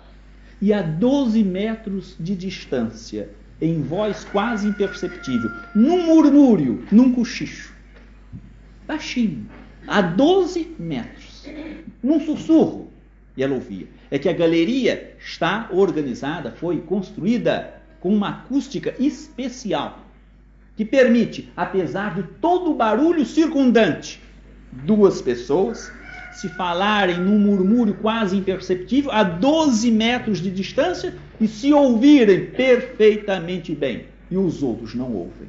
[0.58, 3.28] e a 12 metros de distância,
[3.60, 7.74] em voz quase imperceptível, num murmúrio, num cochicho,
[8.86, 9.46] baixinho,
[9.86, 11.46] a 12 metros,
[12.02, 12.89] num sussurro,
[13.36, 13.86] e ela ouvia.
[14.10, 19.98] É que a galeria está organizada, foi construída com uma acústica especial
[20.76, 24.20] que permite, apesar de todo o barulho circundante,
[24.72, 25.92] duas pessoas
[26.32, 33.74] se falarem num murmúrio quase imperceptível a 12 metros de distância e se ouvirem perfeitamente
[33.74, 35.48] bem, e os outros não ouvem.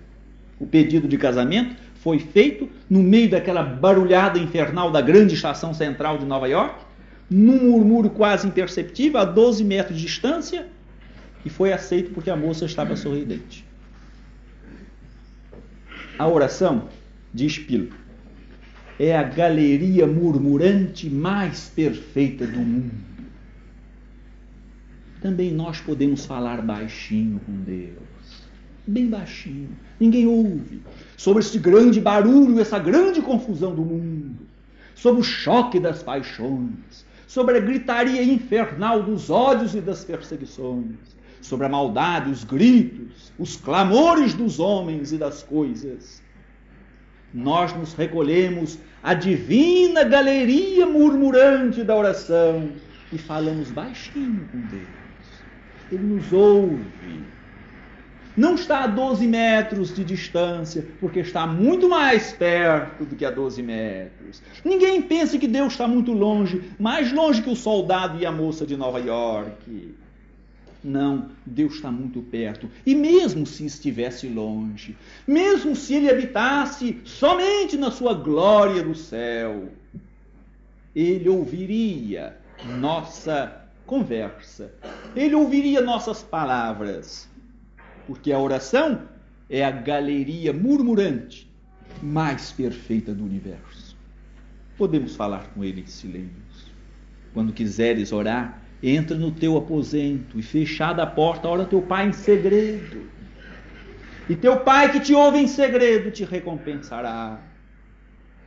[0.60, 6.18] O pedido de casamento foi feito no meio daquela barulhada infernal da grande estação central
[6.18, 6.76] de Nova York,
[7.32, 10.68] num murmúrio quase imperceptível, a 12 metros de distância,
[11.46, 13.66] e foi aceito porque a moça estava sorridente.
[16.20, 16.90] A oração,
[17.34, 17.94] diz Pilo,
[19.00, 22.92] é a galeria murmurante mais perfeita do mundo.
[25.22, 28.50] Também nós podemos falar baixinho com Deus,
[28.86, 30.82] bem baixinho, ninguém ouve,
[31.16, 34.36] sobre esse grande barulho, essa grande confusão do mundo,
[34.96, 40.98] sobre o choque das paixões, sobre a gritaria infernal dos ódios e das perseguições,
[41.42, 46.22] sobre a maldade, os gritos, os clamores dos homens e das coisas.
[47.34, 52.70] Nós nos recolhemos à divina galeria murmurante da oração
[53.14, 54.90] e falamos baixinho com Deus.
[55.90, 56.84] Ele nos ouve.
[58.42, 63.30] Não está a 12 metros de distância, porque está muito mais perto do que a
[63.30, 64.42] 12 metros.
[64.66, 68.66] Ninguém pense que Deus está muito longe, mais longe que o soldado e a moça
[68.66, 69.94] de Nova York.
[70.84, 72.68] Não, Deus está muito perto.
[72.84, 79.70] E mesmo se estivesse longe, mesmo se ele habitasse somente na sua glória do céu,
[80.96, 82.36] ele ouviria
[82.80, 84.74] nossa conversa,
[85.16, 87.30] ele ouviria nossas palavras,
[88.06, 89.02] porque a oração
[89.50, 91.50] é a galeria murmurante
[92.02, 93.98] mais perfeita do universo.
[94.78, 96.72] Podemos falar com ele em silêncio.
[97.34, 102.14] Quando quiseres orar, entra no teu aposento e fechada a porta, ora teu pai em
[102.14, 103.10] segredo.
[104.30, 107.42] E teu pai que te ouve em segredo te recompensará.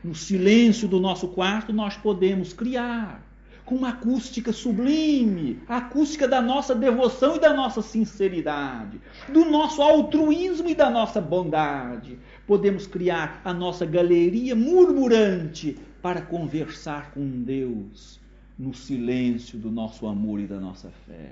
[0.03, 3.23] No silêncio do nosso quarto, nós podemos criar
[3.65, 9.81] com uma acústica sublime, a acústica da nossa devoção e da nossa sinceridade, do nosso
[9.81, 12.19] altruísmo e da nossa bondade.
[12.45, 18.19] Podemos criar a nossa galeria murmurante para conversar com Deus
[18.57, 21.31] no silêncio do nosso amor e da nossa fé.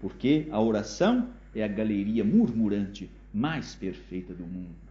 [0.00, 4.82] Porque a oração é a galeria murmurante mais perfeita do mundo.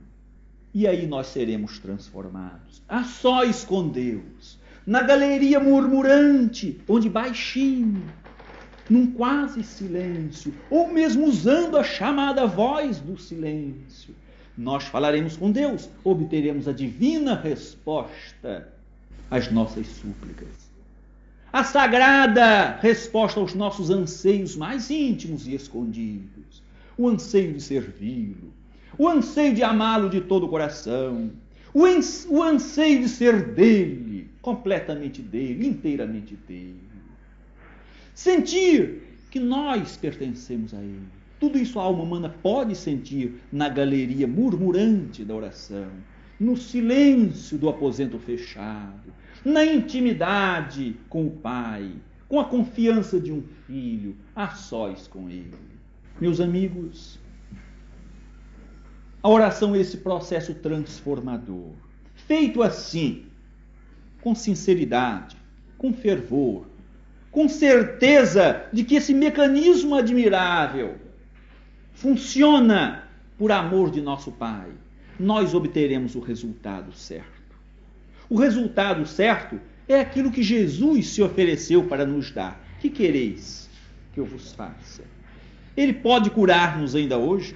[0.73, 8.03] E aí nós seremos transformados, a sós com Deus, na galeria murmurante, onde baixinho,
[8.89, 14.13] num quase silêncio, ou mesmo usando a chamada voz do silêncio,
[14.57, 18.67] nós falaremos com Deus, obteremos a divina resposta
[19.29, 20.71] às nossas súplicas.
[21.53, 26.63] A sagrada resposta aos nossos anseios mais íntimos e escondidos.
[26.97, 28.53] O anseio de servi-lo,
[28.97, 31.31] o anseio de amá-lo de todo o coração,
[31.73, 36.81] o anseio de ser dele, completamente dele, inteiramente dele.
[38.13, 41.07] Sentir que nós pertencemos a ele.
[41.39, 45.89] Tudo isso a alma humana pode sentir na galeria murmurante da oração,
[46.39, 49.13] no silêncio do aposento fechado,
[49.43, 51.91] na intimidade com o Pai,
[52.27, 55.53] com a confiança de um filho, a sós com ele.
[56.19, 57.19] Meus amigos,
[59.23, 61.71] a oração é esse processo transformador.
[62.13, 63.25] Feito assim,
[64.21, 65.35] com sinceridade,
[65.77, 66.65] com fervor,
[67.31, 70.95] com certeza de que esse mecanismo admirável
[71.93, 73.07] funciona
[73.37, 74.69] por amor de nosso Pai,
[75.19, 77.41] nós obteremos o resultado certo.
[78.29, 82.61] O resultado certo é aquilo que Jesus se ofereceu para nos dar.
[82.79, 83.69] Que quereis
[84.13, 85.03] que eu vos faça?
[85.75, 87.55] Ele pode curar-nos ainda hoje?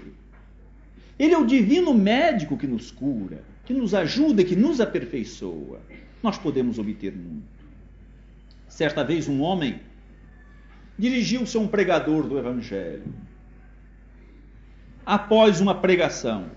[1.18, 5.80] Ele é o divino médico que nos cura, que nos ajuda, que nos aperfeiçoa.
[6.26, 7.46] Nós podemos obter muito.
[8.68, 9.80] Certa vez, um homem
[10.98, 13.14] dirigiu-se a um pregador do Evangelho
[15.06, 16.50] após uma pregação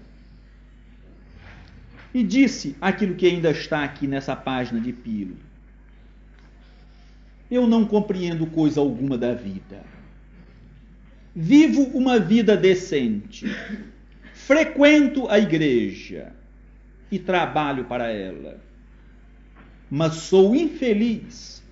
[2.15, 5.37] e disse aquilo que ainda está aqui nessa página de Pilo.
[7.51, 9.85] Eu não compreendo coisa alguma da vida.
[11.37, 13.45] Vivo uma vida decente.
[14.33, 16.33] Frequento a igreja
[17.11, 18.67] e trabalho para ela.
[19.91, 21.63] Mas sou infeliz,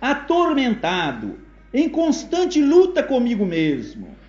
[0.00, 1.38] atormentado,
[1.72, 4.20] em constante luta comigo mesmo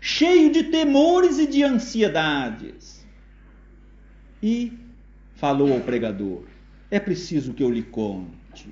[0.00, 3.06] cheio de temores e de ansiedades.
[4.42, 4.72] E
[5.34, 6.44] falou ao pregador:
[6.90, 8.70] É preciso que eu lhe conte,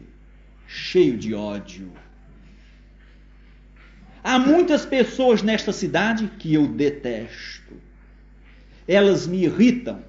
[0.66, 1.92] cheio de ódio.
[4.24, 7.74] Há muitas pessoas nesta cidade que eu detesto.
[8.86, 10.02] Elas me irritam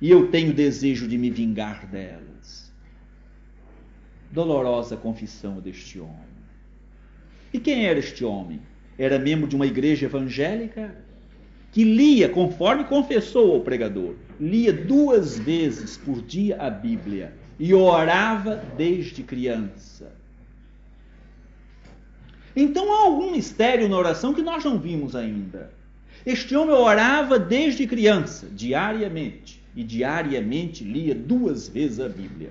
[0.00, 2.65] e eu tenho desejo de me vingar delas.
[4.36, 6.36] Dolorosa confissão deste homem.
[7.52, 8.60] E quem era este homem?
[8.98, 10.94] era membro de uma igreja evangélica
[11.72, 18.62] que lia, conforme confessou ao pregador, lia duas vezes por dia a Bíblia e orava
[18.76, 20.14] desde criança.
[22.54, 25.70] Então há algum mistério na oração que nós não vimos ainda.
[26.24, 32.50] Este homem orava desde criança, diariamente, e diariamente lia duas vezes a Bíblia.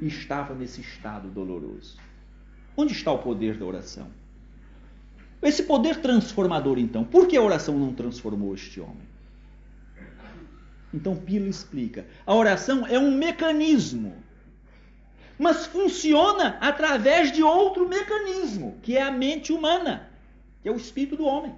[0.00, 1.96] E estava nesse estado doloroso.
[2.76, 4.08] Onde está o poder da oração?
[5.42, 9.14] Esse poder transformador, então, por que a oração não transformou este homem?
[10.94, 14.14] Então Pilo explica: a oração é um mecanismo,
[15.36, 20.08] mas funciona através de outro mecanismo, que é a mente humana,
[20.62, 21.52] que é o espírito do homem.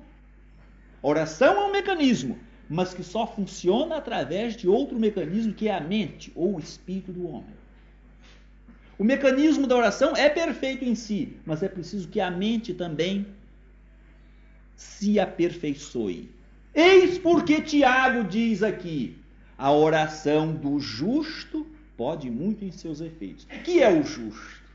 [1.03, 5.74] A oração é um mecanismo, mas que só funciona através de outro mecanismo, que é
[5.74, 7.55] a mente ou o espírito do homem.
[8.99, 13.26] O mecanismo da oração é perfeito em si, mas é preciso que a mente também
[14.74, 16.30] se aperfeiçoe.
[16.74, 19.16] Eis porque Tiago diz aqui:
[19.59, 21.66] a oração do justo
[21.97, 23.47] pode muito em seus efeitos.
[23.64, 24.66] Que é o justo?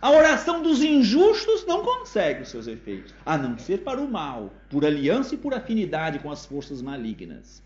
[0.00, 4.52] A oração dos injustos não consegue os seus efeitos, a não ser para o mal,
[4.68, 7.62] por aliança e por afinidade com as forças malignas.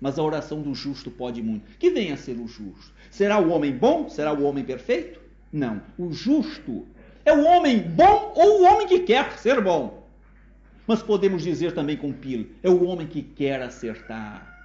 [0.00, 1.66] Mas a oração do justo pode muito.
[1.78, 2.92] Que venha a ser o justo.
[3.10, 4.08] Será o homem bom?
[4.08, 5.20] Será o homem perfeito?
[5.52, 5.80] Não.
[5.98, 6.86] O justo
[7.24, 10.06] é o homem bom ou o homem que quer ser bom.
[10.86, 14.56] Mas podemos dizer também com Pilo: é o homem que quer acertar.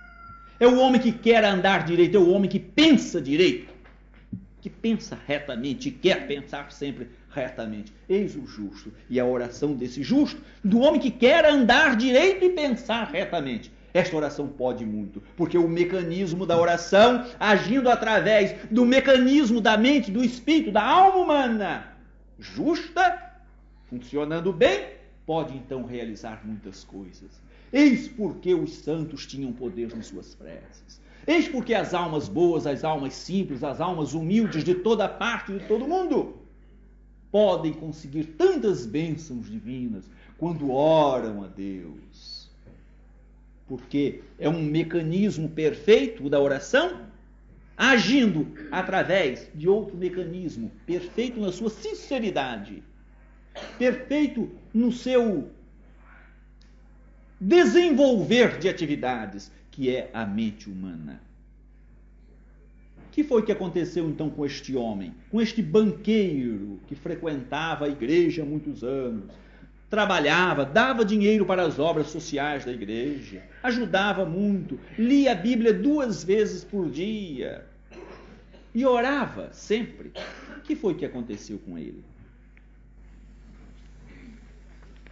[0.60, 3.74] É o homem que quer andar direito, é o homem que pensa direito,
[4.62, 7.92] que pensa retamente, quer pensar sempre retamente.
[8.08, 12.50] Eis o justo e a oração desse justo, do homem que quer andar direito e
[12.52, 13.73] pensar retamente.
[13.94, 20.10] Esta oração pode muito, porque o mecanismo da oração, agindo através do mecanismo da mente,
[20.10, 21.96] do espírito, da alma humana,
[22.40, 23.32] justa,
[23.88, 24.88] funcionando bem,
[25.28, 27.42] pode então realizar muitas coisas.
[27.72, 31.00] Eis porque os santos tinham poder nas suas preces.
[31.26, 35.66] Eis porque as almas boas, as almas simples, as almas humildes de toda parte, de
[35.68, 36.38] todo mundo,
[37.32, 42.33] podem conseguir tantas bênçãos divinas quando oram a Deus.
[43.74, 47.08] Porque é um mecanismo perfeito da oração,
[47.76, 52.84] agindo através de outro mecanismo perfeito na sua sinceridade,
[53.80, 55.50] perfeito no seu
[57.42, 61.20] desenvolver de atividades, que é a mente humana.
[63.08, 67.90] O que foi que aconteceu então com este homem, com este banqueiro que frequentava a
[67.90, 69.32] igreja há muitos anos,
[69.94, 76.24] trabalhava, dava dinheiro para as obras sociais da igreja, ajudava muito, lia a Bíblia duas
[76.24, 77.64] vezes por dia
[78.74, 80.12] e orava sempre.
[80.58, 82.04] O que foi que aconteceu com ele?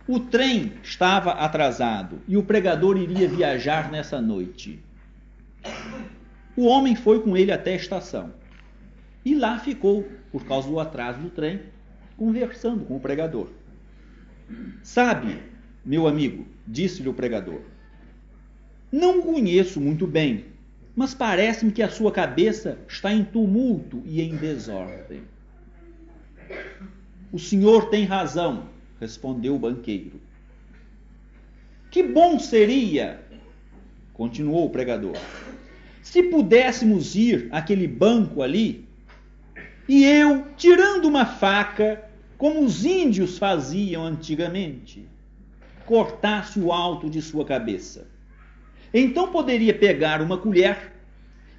[0.08, 4.80] O trem estava atrasado e o pregador iria viajar nessa noite.
[6.58, 8.34] O homem foi com ele até a estação
[9.24, 11.62] e lá ficou, por causa do atraso do trem,
[12.18, 13.61] conversando com o pregador.
[14.84, 15.40] Sabe,
[15.86, 17.62] meu amigo, disse-lhe o pregador,
[18.92, 20.46] não o conheço muito bem,
[20.96, 25.22] mas parece-me que a sua cabeça está em tumulto e em desordem.
[27.32, 28.68] O senhor tem razão,
[29.00, 30.20] respondeu o banqueiro.
[31.90, 33.22] Que bom seria,
[34.14, 35.16] continuou o pregador,
[36.02, 38.86] se pudéssemos ir àquele banco ali
[39.88, 42.04] e eu, tirando uma faca,
[42.42, 45.08] como os índios faziam antigamente,
[45.86, 48.08] cortasse o alto de sua cabeça.
[48.92, 50.92] Então poderia pegar uma colher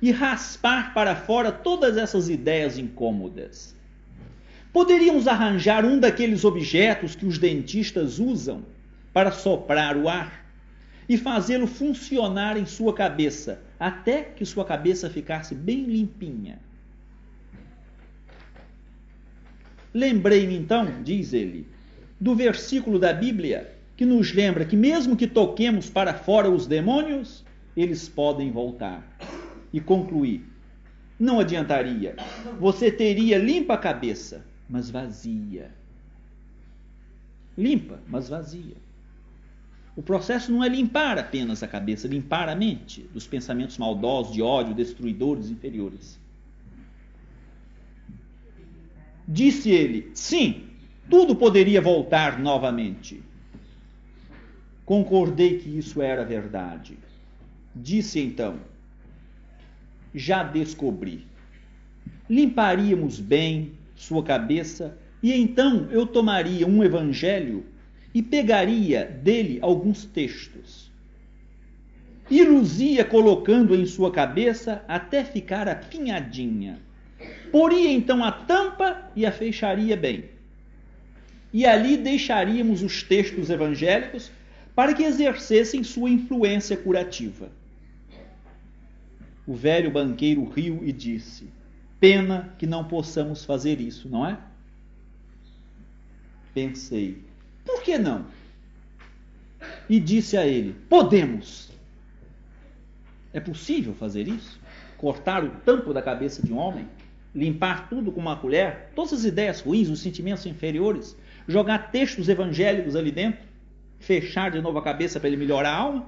[0.03, 3.77] e raspar para fora todas essas ideias incômodas.
[4.73, 8.65] Poderíamos arranjar um daqueles objetos que os dentistas usam
[9.13, 10.45] para soprar o ar
[11.09, 16.59] e fazê-lo funcionar em sua cabeça, até que sua cabeça ficasse bem limpinha.
[19.95, 21.67] Lembrei-me então, diz ele,
[22.21, 27.45] do versículo da Bíblia que nos lembra que, mesmo que toquemos para fora os demônios,
[27.77, 29.07] eles podem voltar.
[29.73, 30.45] E concluir:
[31.19, 32.17] não adiantaria,
[32.59, 35.71] você teria limpa a cabeça, mas vazia.
[37.57, 38.77] Limpa, mas vazia.
[39.95, 44.41] O processo não é limpar apenas a cabeça, limpar a mente dos pensamentos maldosos, de
[44.41, 46.19] ódio, destruidores, inferiores.
[49.27, 50.65] Disse ele: Sim,
[51.09, 53.23] tudo poderia voltar novamente.
[54.85, 56.99] Concordei que isso era verdade.
[57.75, 58.59] Disse então:
[60.15, 61.27] Já descobri.
[62.29, 67.65] Limparíamos bem sua cabeça e então eu tomaria um evangelho
[68.13, 70.91] e pegaria dele alguns textos.
[72.31, 76.81] E luzia colocando em sua cabeça até ficar apinhadinha
[77.53, 80.25] Poria então a tampa e a fecharia bem.
[81.53, 84.33] E ali deixaríamos os textos evangélicos
[84.75, 87.51] para que exercessem sua influência curativa.
[89.47, 91.47] O velho banqueiro riu e disse:
[92.01, 94.39] Pena que não possamos fazer isso, não é?
[96.55, 97.23] Pensei:
[97.67, 98.25] Por que não?
[99.91, 101.71] E disse a ele: Podemos.
[103.31, 104.59] É possível fazer isso?
[104.97, 106.89] Cortar o tampo da cabeça de um homem?
[107.35, 111.17] Limpar tudo com uma colher, todas as ideias ruins, os sentimentos inferiores,
[111.49, 113.41] jogar textos evangélicos ali dentro,
[113.99, 116.07] fechar de novo a cabeça para ele melhorar a alma?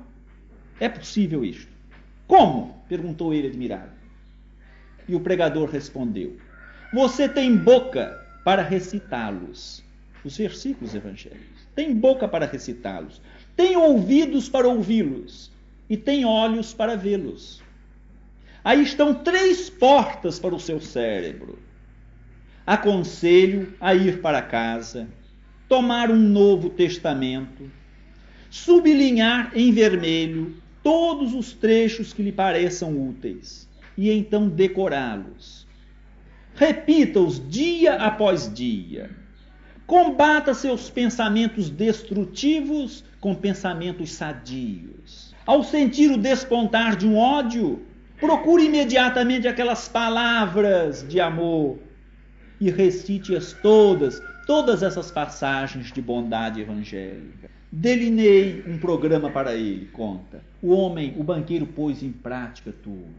[0.79, 1.73] É possível isto.
[2.27, 2.83] Como?
[2.89, 3.93] perguntou ele admirado.
[5.09, 6.37] E o pregador respondeu:
[6.93, 9.83] Você tem boca para recitá-los.
[10.25, 11.67] Os versículos evangélicos.
[11.75, 13.21] Tem boca para recitá-los.
[13.57, 15.51] Tem ouvidos para ouvi-los.
[15.89, 17.63] E tem olhos para vê-los.
[18.65, 21.59] Aí estão três portas para o seu cérebro.
[22.67, 25.07] Aconselho a ir para casa,
[25.69, 27.71] tomar um novo testamento,
[28.49, 35.67] sublinhar em vermelho todos os trechos que lhe pareçam úteis e então decorá-los.
[36.55, 39.11] Repita-os dia após dia.
[39.87, 45.35] Combata seus pensamentos destrutivos com pensamentos sadios.
[45.45, 47.83] Ao sentir o despontar de um ódio,
[48.19, 51.79] Procure imediatamente aquelas palavras de amor
[52.61, 57.51] e recite-as todas, todas essas passagens de bondade evangélica.
[57.71, 60.41] Delinei um programa para ele, conta.
[60.63, 63.15] O homem, o banqueiro, pôs em prática tudo.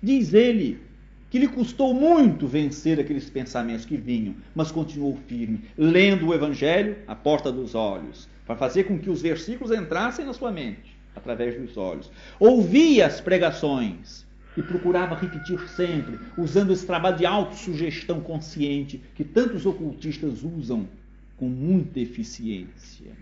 [0.00, 0.80] Diz ele
[1.28, 6.96] que lhe custou muito vencer aqueles pensamentos que vinham, mas continuou firme, lendo o Evangelho
[7.06, 11.60] à porta dos olhos, para fazer com que os versículos entrassem na sua mente, através
[11.60, 12.10] dos olhos.
[12.38, 14.25] Ouvia as pregações,
[14.56, 20.88] e procurava repetir sempre, usando esse trabalho de autossugestão consciente que tantos ocultistas usam
[21.36, 23.12] com muita eficiência.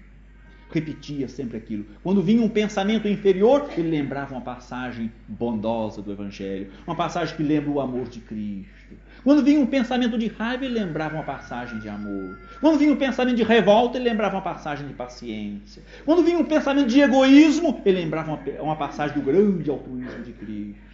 [0.72, 1.86] repetia sempre aquilo.
[2.02, 7.44] Quando vinha um pensamento inferior, ele lembrava uma passagem bondosa do Evangelho, uma passagem que
[7.44, 8.94] lembra o amor de Cristo.
[9.22, 12.38] Quando vinha um pensamento de raiva, ele lembrava uma passagem de amor.
[12.60, 15.82] Quando vinha um pensamento de revolta, ele lembrava uma passagem de paciência.
[16.04, 20.32] Quando vinha um pensamento de egoísmo, ele lembrava uma, uma passagem do grande altruísmo de
[20.32, 20.93] Cristo.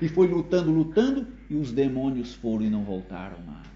[0.00, 3.66] E foi lutando, lutando, e os demônios foram e não voltaram mais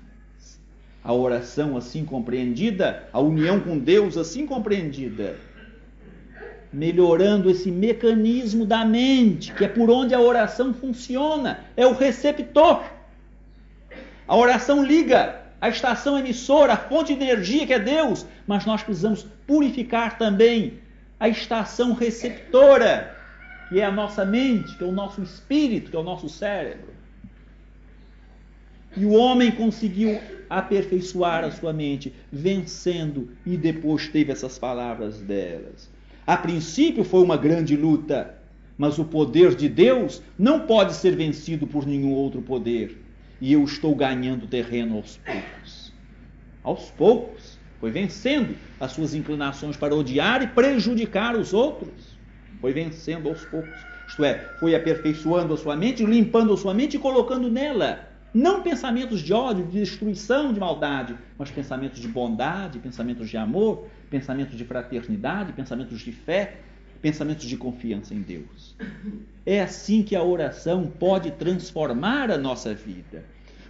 [1.02, 5.36] a oração assim compreendida, a união com Deus assim compreendida,
[6.72, 12.84] melhorando esse mecanismo da mente, que é por onde a oração funciona, é o receptor.
[14.28, 18.82] A oração liga a estação emissora, a fonte de energia que é Deus, mas nós
[18.82, 20.78] precisamos purificar também
[21.18, 23.14] a estação receptora,
[23.70, 26.90] que é a nossa mente, que é o nosso espírito, que é o nosso cérebro.
[28.96, 35.88] E o homem conseguiu aperfeiçoar a sua mente, vencendo, e depois teve essas palavras delas.
[36.26, 38.34] A princípio foi uma grande luta,
[38.76, 43.00] mas o poder de Deus não pode ser vencido por nenhum outro poder.
[43.40, 45.92] E eu estou ganhando terreno aos poucos.
[46.64, 47.58] Aos poucos.
[47.78, 52.09] Foi vencendo as suas inclinações para odiar e prejudicar os outros.
[52.60, 53.78] Foi vencendo aos poucos.
[54.06, 58.62] Isto é, foi aperfeiçoando a sua mente, limpando a sua mente e colocando nela não
[58.62, 64.56] pensamentos de ódio, de destruição, de maldade, mas pensamentos de bondade, pensamentos de amor, pensamentos
[64.56, 66.58] de fraternidade, pensamentos de fé,
[67.02, 68.76] pensamentos de confiança em Deus.
[69.44, 73.24] É assim que a oração pode transformar a nossa vida.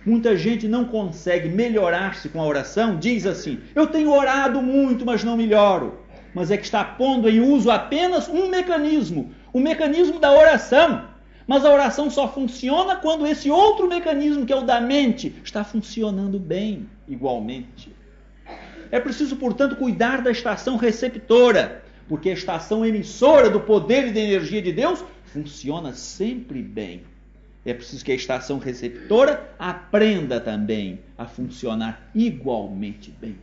[0.05, 5.25] Muita gente não consegue melhorar-se com a oração, diz assim: Eu tenho orado muito, mas
[5.25, 6.00] não melhoro.
[6.35, 11.09] Mas é que está pondo em uso apenas um mecanismo, o mecanismo da oração.
[11.47, 15.65] Mas a oração só funciona quando esse outro mecanismo, que é o da mente, está
[15.65, 17.93] funcionando bem, igualmente.
[18.91, 24.21] É preciso, portanto, cuidar da estação receptora, porque a estação emissora do poder e da
[24.21, 27.03] energia de Deus funciona sempre bem.
[27.65, 33.37] É preciso que a estação receptora aprenda também a funcionar igualmente bem.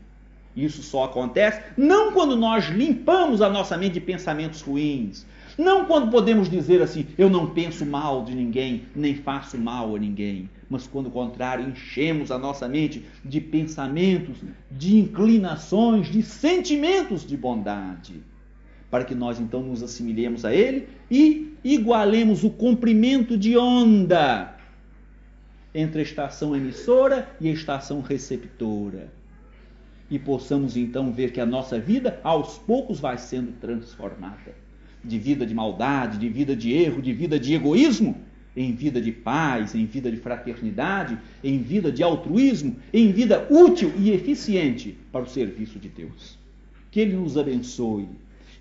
[0.58, 5.24] Isso só acontece não quando nós limpamos a nossa mente de pensamentos ruins,
[5.55, 9.99] não quando podemos dizer assim, eu não penso mal de ninguém, nem faço mal a
[9.99, 14.38] ninguém, mas quando, ao contrário, enchemos a nossa mente de pensamentos,
[14.72, 18.16] de inclinações, de sentimentos de bondade,
[18.89, 24.55] para que nós então nos assimilemos a Ele e igualemos o comprimento de onda
[25.74, 29.16] entre a estação emissora e a estação receptora.
[30.10, 34.55] E possamos então ver que a nossa vida aos poucos vai sendo transformada
[35.03, 38.18] de vida de maldade, de vida de erro, de vida de egoísmo,
[38.55, 43.91] em vida de paz, em vida de fraternidade, em vida de altruísmo, em vida útil
[43.97, 46.38] e eficiente para o serviço de Deus.
[46.91, 48.08] Que Ele nos abençoe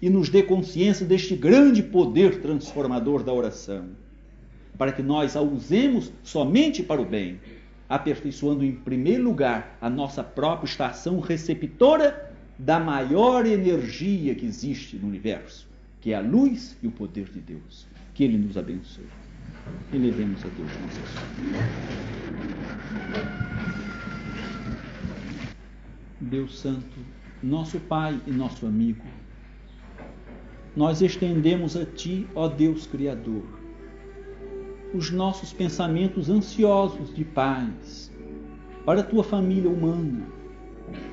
[0.00, 3.86] e nos dê consciência deste grande poder transformador da oração,
[4.76, 7.40] para que nós a usemos somente para o bem,
[7.88, 15.06] aperfeiçoando em primeiro lugar a nossa própria estação receptora da maior energia que existe no
[15.06, 15.66] universo
[16.06, 17.84] que é a luz e o poder de Deus.
[18.14, 19.08] Que Ele nos abençoe.
[19.92, 20.70] Elevemos a Deus
[26.20, 26.96] Deus Santo,
[27.42, 29.04] nosso Pai e nosso amigo,
[30.76, 33.55] nós estendemos a Ti, ó Deus Criador,
[34.96, 38.10] os nossos pensamentos ansiosos de paz
[38.84, 40.26] para a Tua família humana,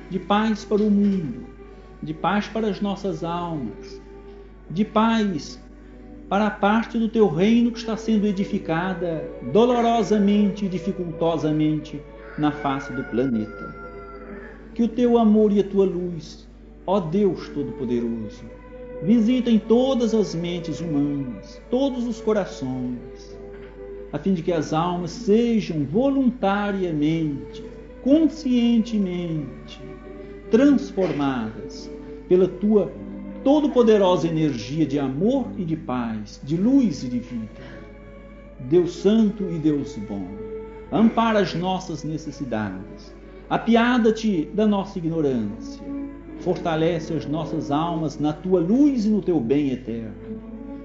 [0.08, 1.46] de paz para o mundo,
[2.02, 4.00] de paz para as nossas almas,
[4.70, 5.60] de paz
[6.28, 12.00] para a parte do teu reino que está sendo edificada dolorosamente e dificultosamente
[12.38, 13.74] na face do planeta.
[14.74, 16.48] Que o teu amor e a tua luz,
[16.86, 18.44] ó Deus Todo-Poderoso,
[19.02, 23.33] visitem todas as mentes humanas, todos os corações,
[24.14, 27.64] a fim de que as almas sejam voluntariamente,
[28.00, 29.80] conscientemente
[30.52, 31.90] transformadas
[32.28, 32.92] pela tua
[33.42, 37.48] todo-poderosa energia de amor e de paz, de luz e de vida.
[38.60, 40.28] Deus Santo e Deus bom,
[40.92, 43.12] ampara as nossas necessidades,
[43.50, 45.84] apiada-te da nossa ignorância,
[46.38, 50.14] fortalece as nossas almas na tua luz e no teu bem eterno,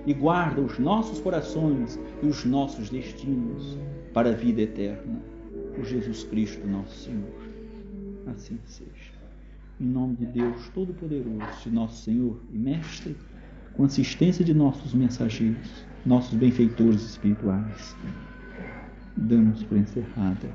[0.09, 3.77] e guarda os nossos corações e os nossos destinos
[4.11, 5.21] para a vida eterna.
[5.75, 7.29] Por Jesus Cristo, nosso Senhor.
[8.25, 9.13] Assim seja.
[9.79, 13.15] Em nome de Deus Todo-Poderoso, de nosso Senhor e Mestre,
[13.73, 17.95] com assistência de nossos mensageiros, nossos benfeitores espirituais,
[19.15, 20.49] damos por encerrada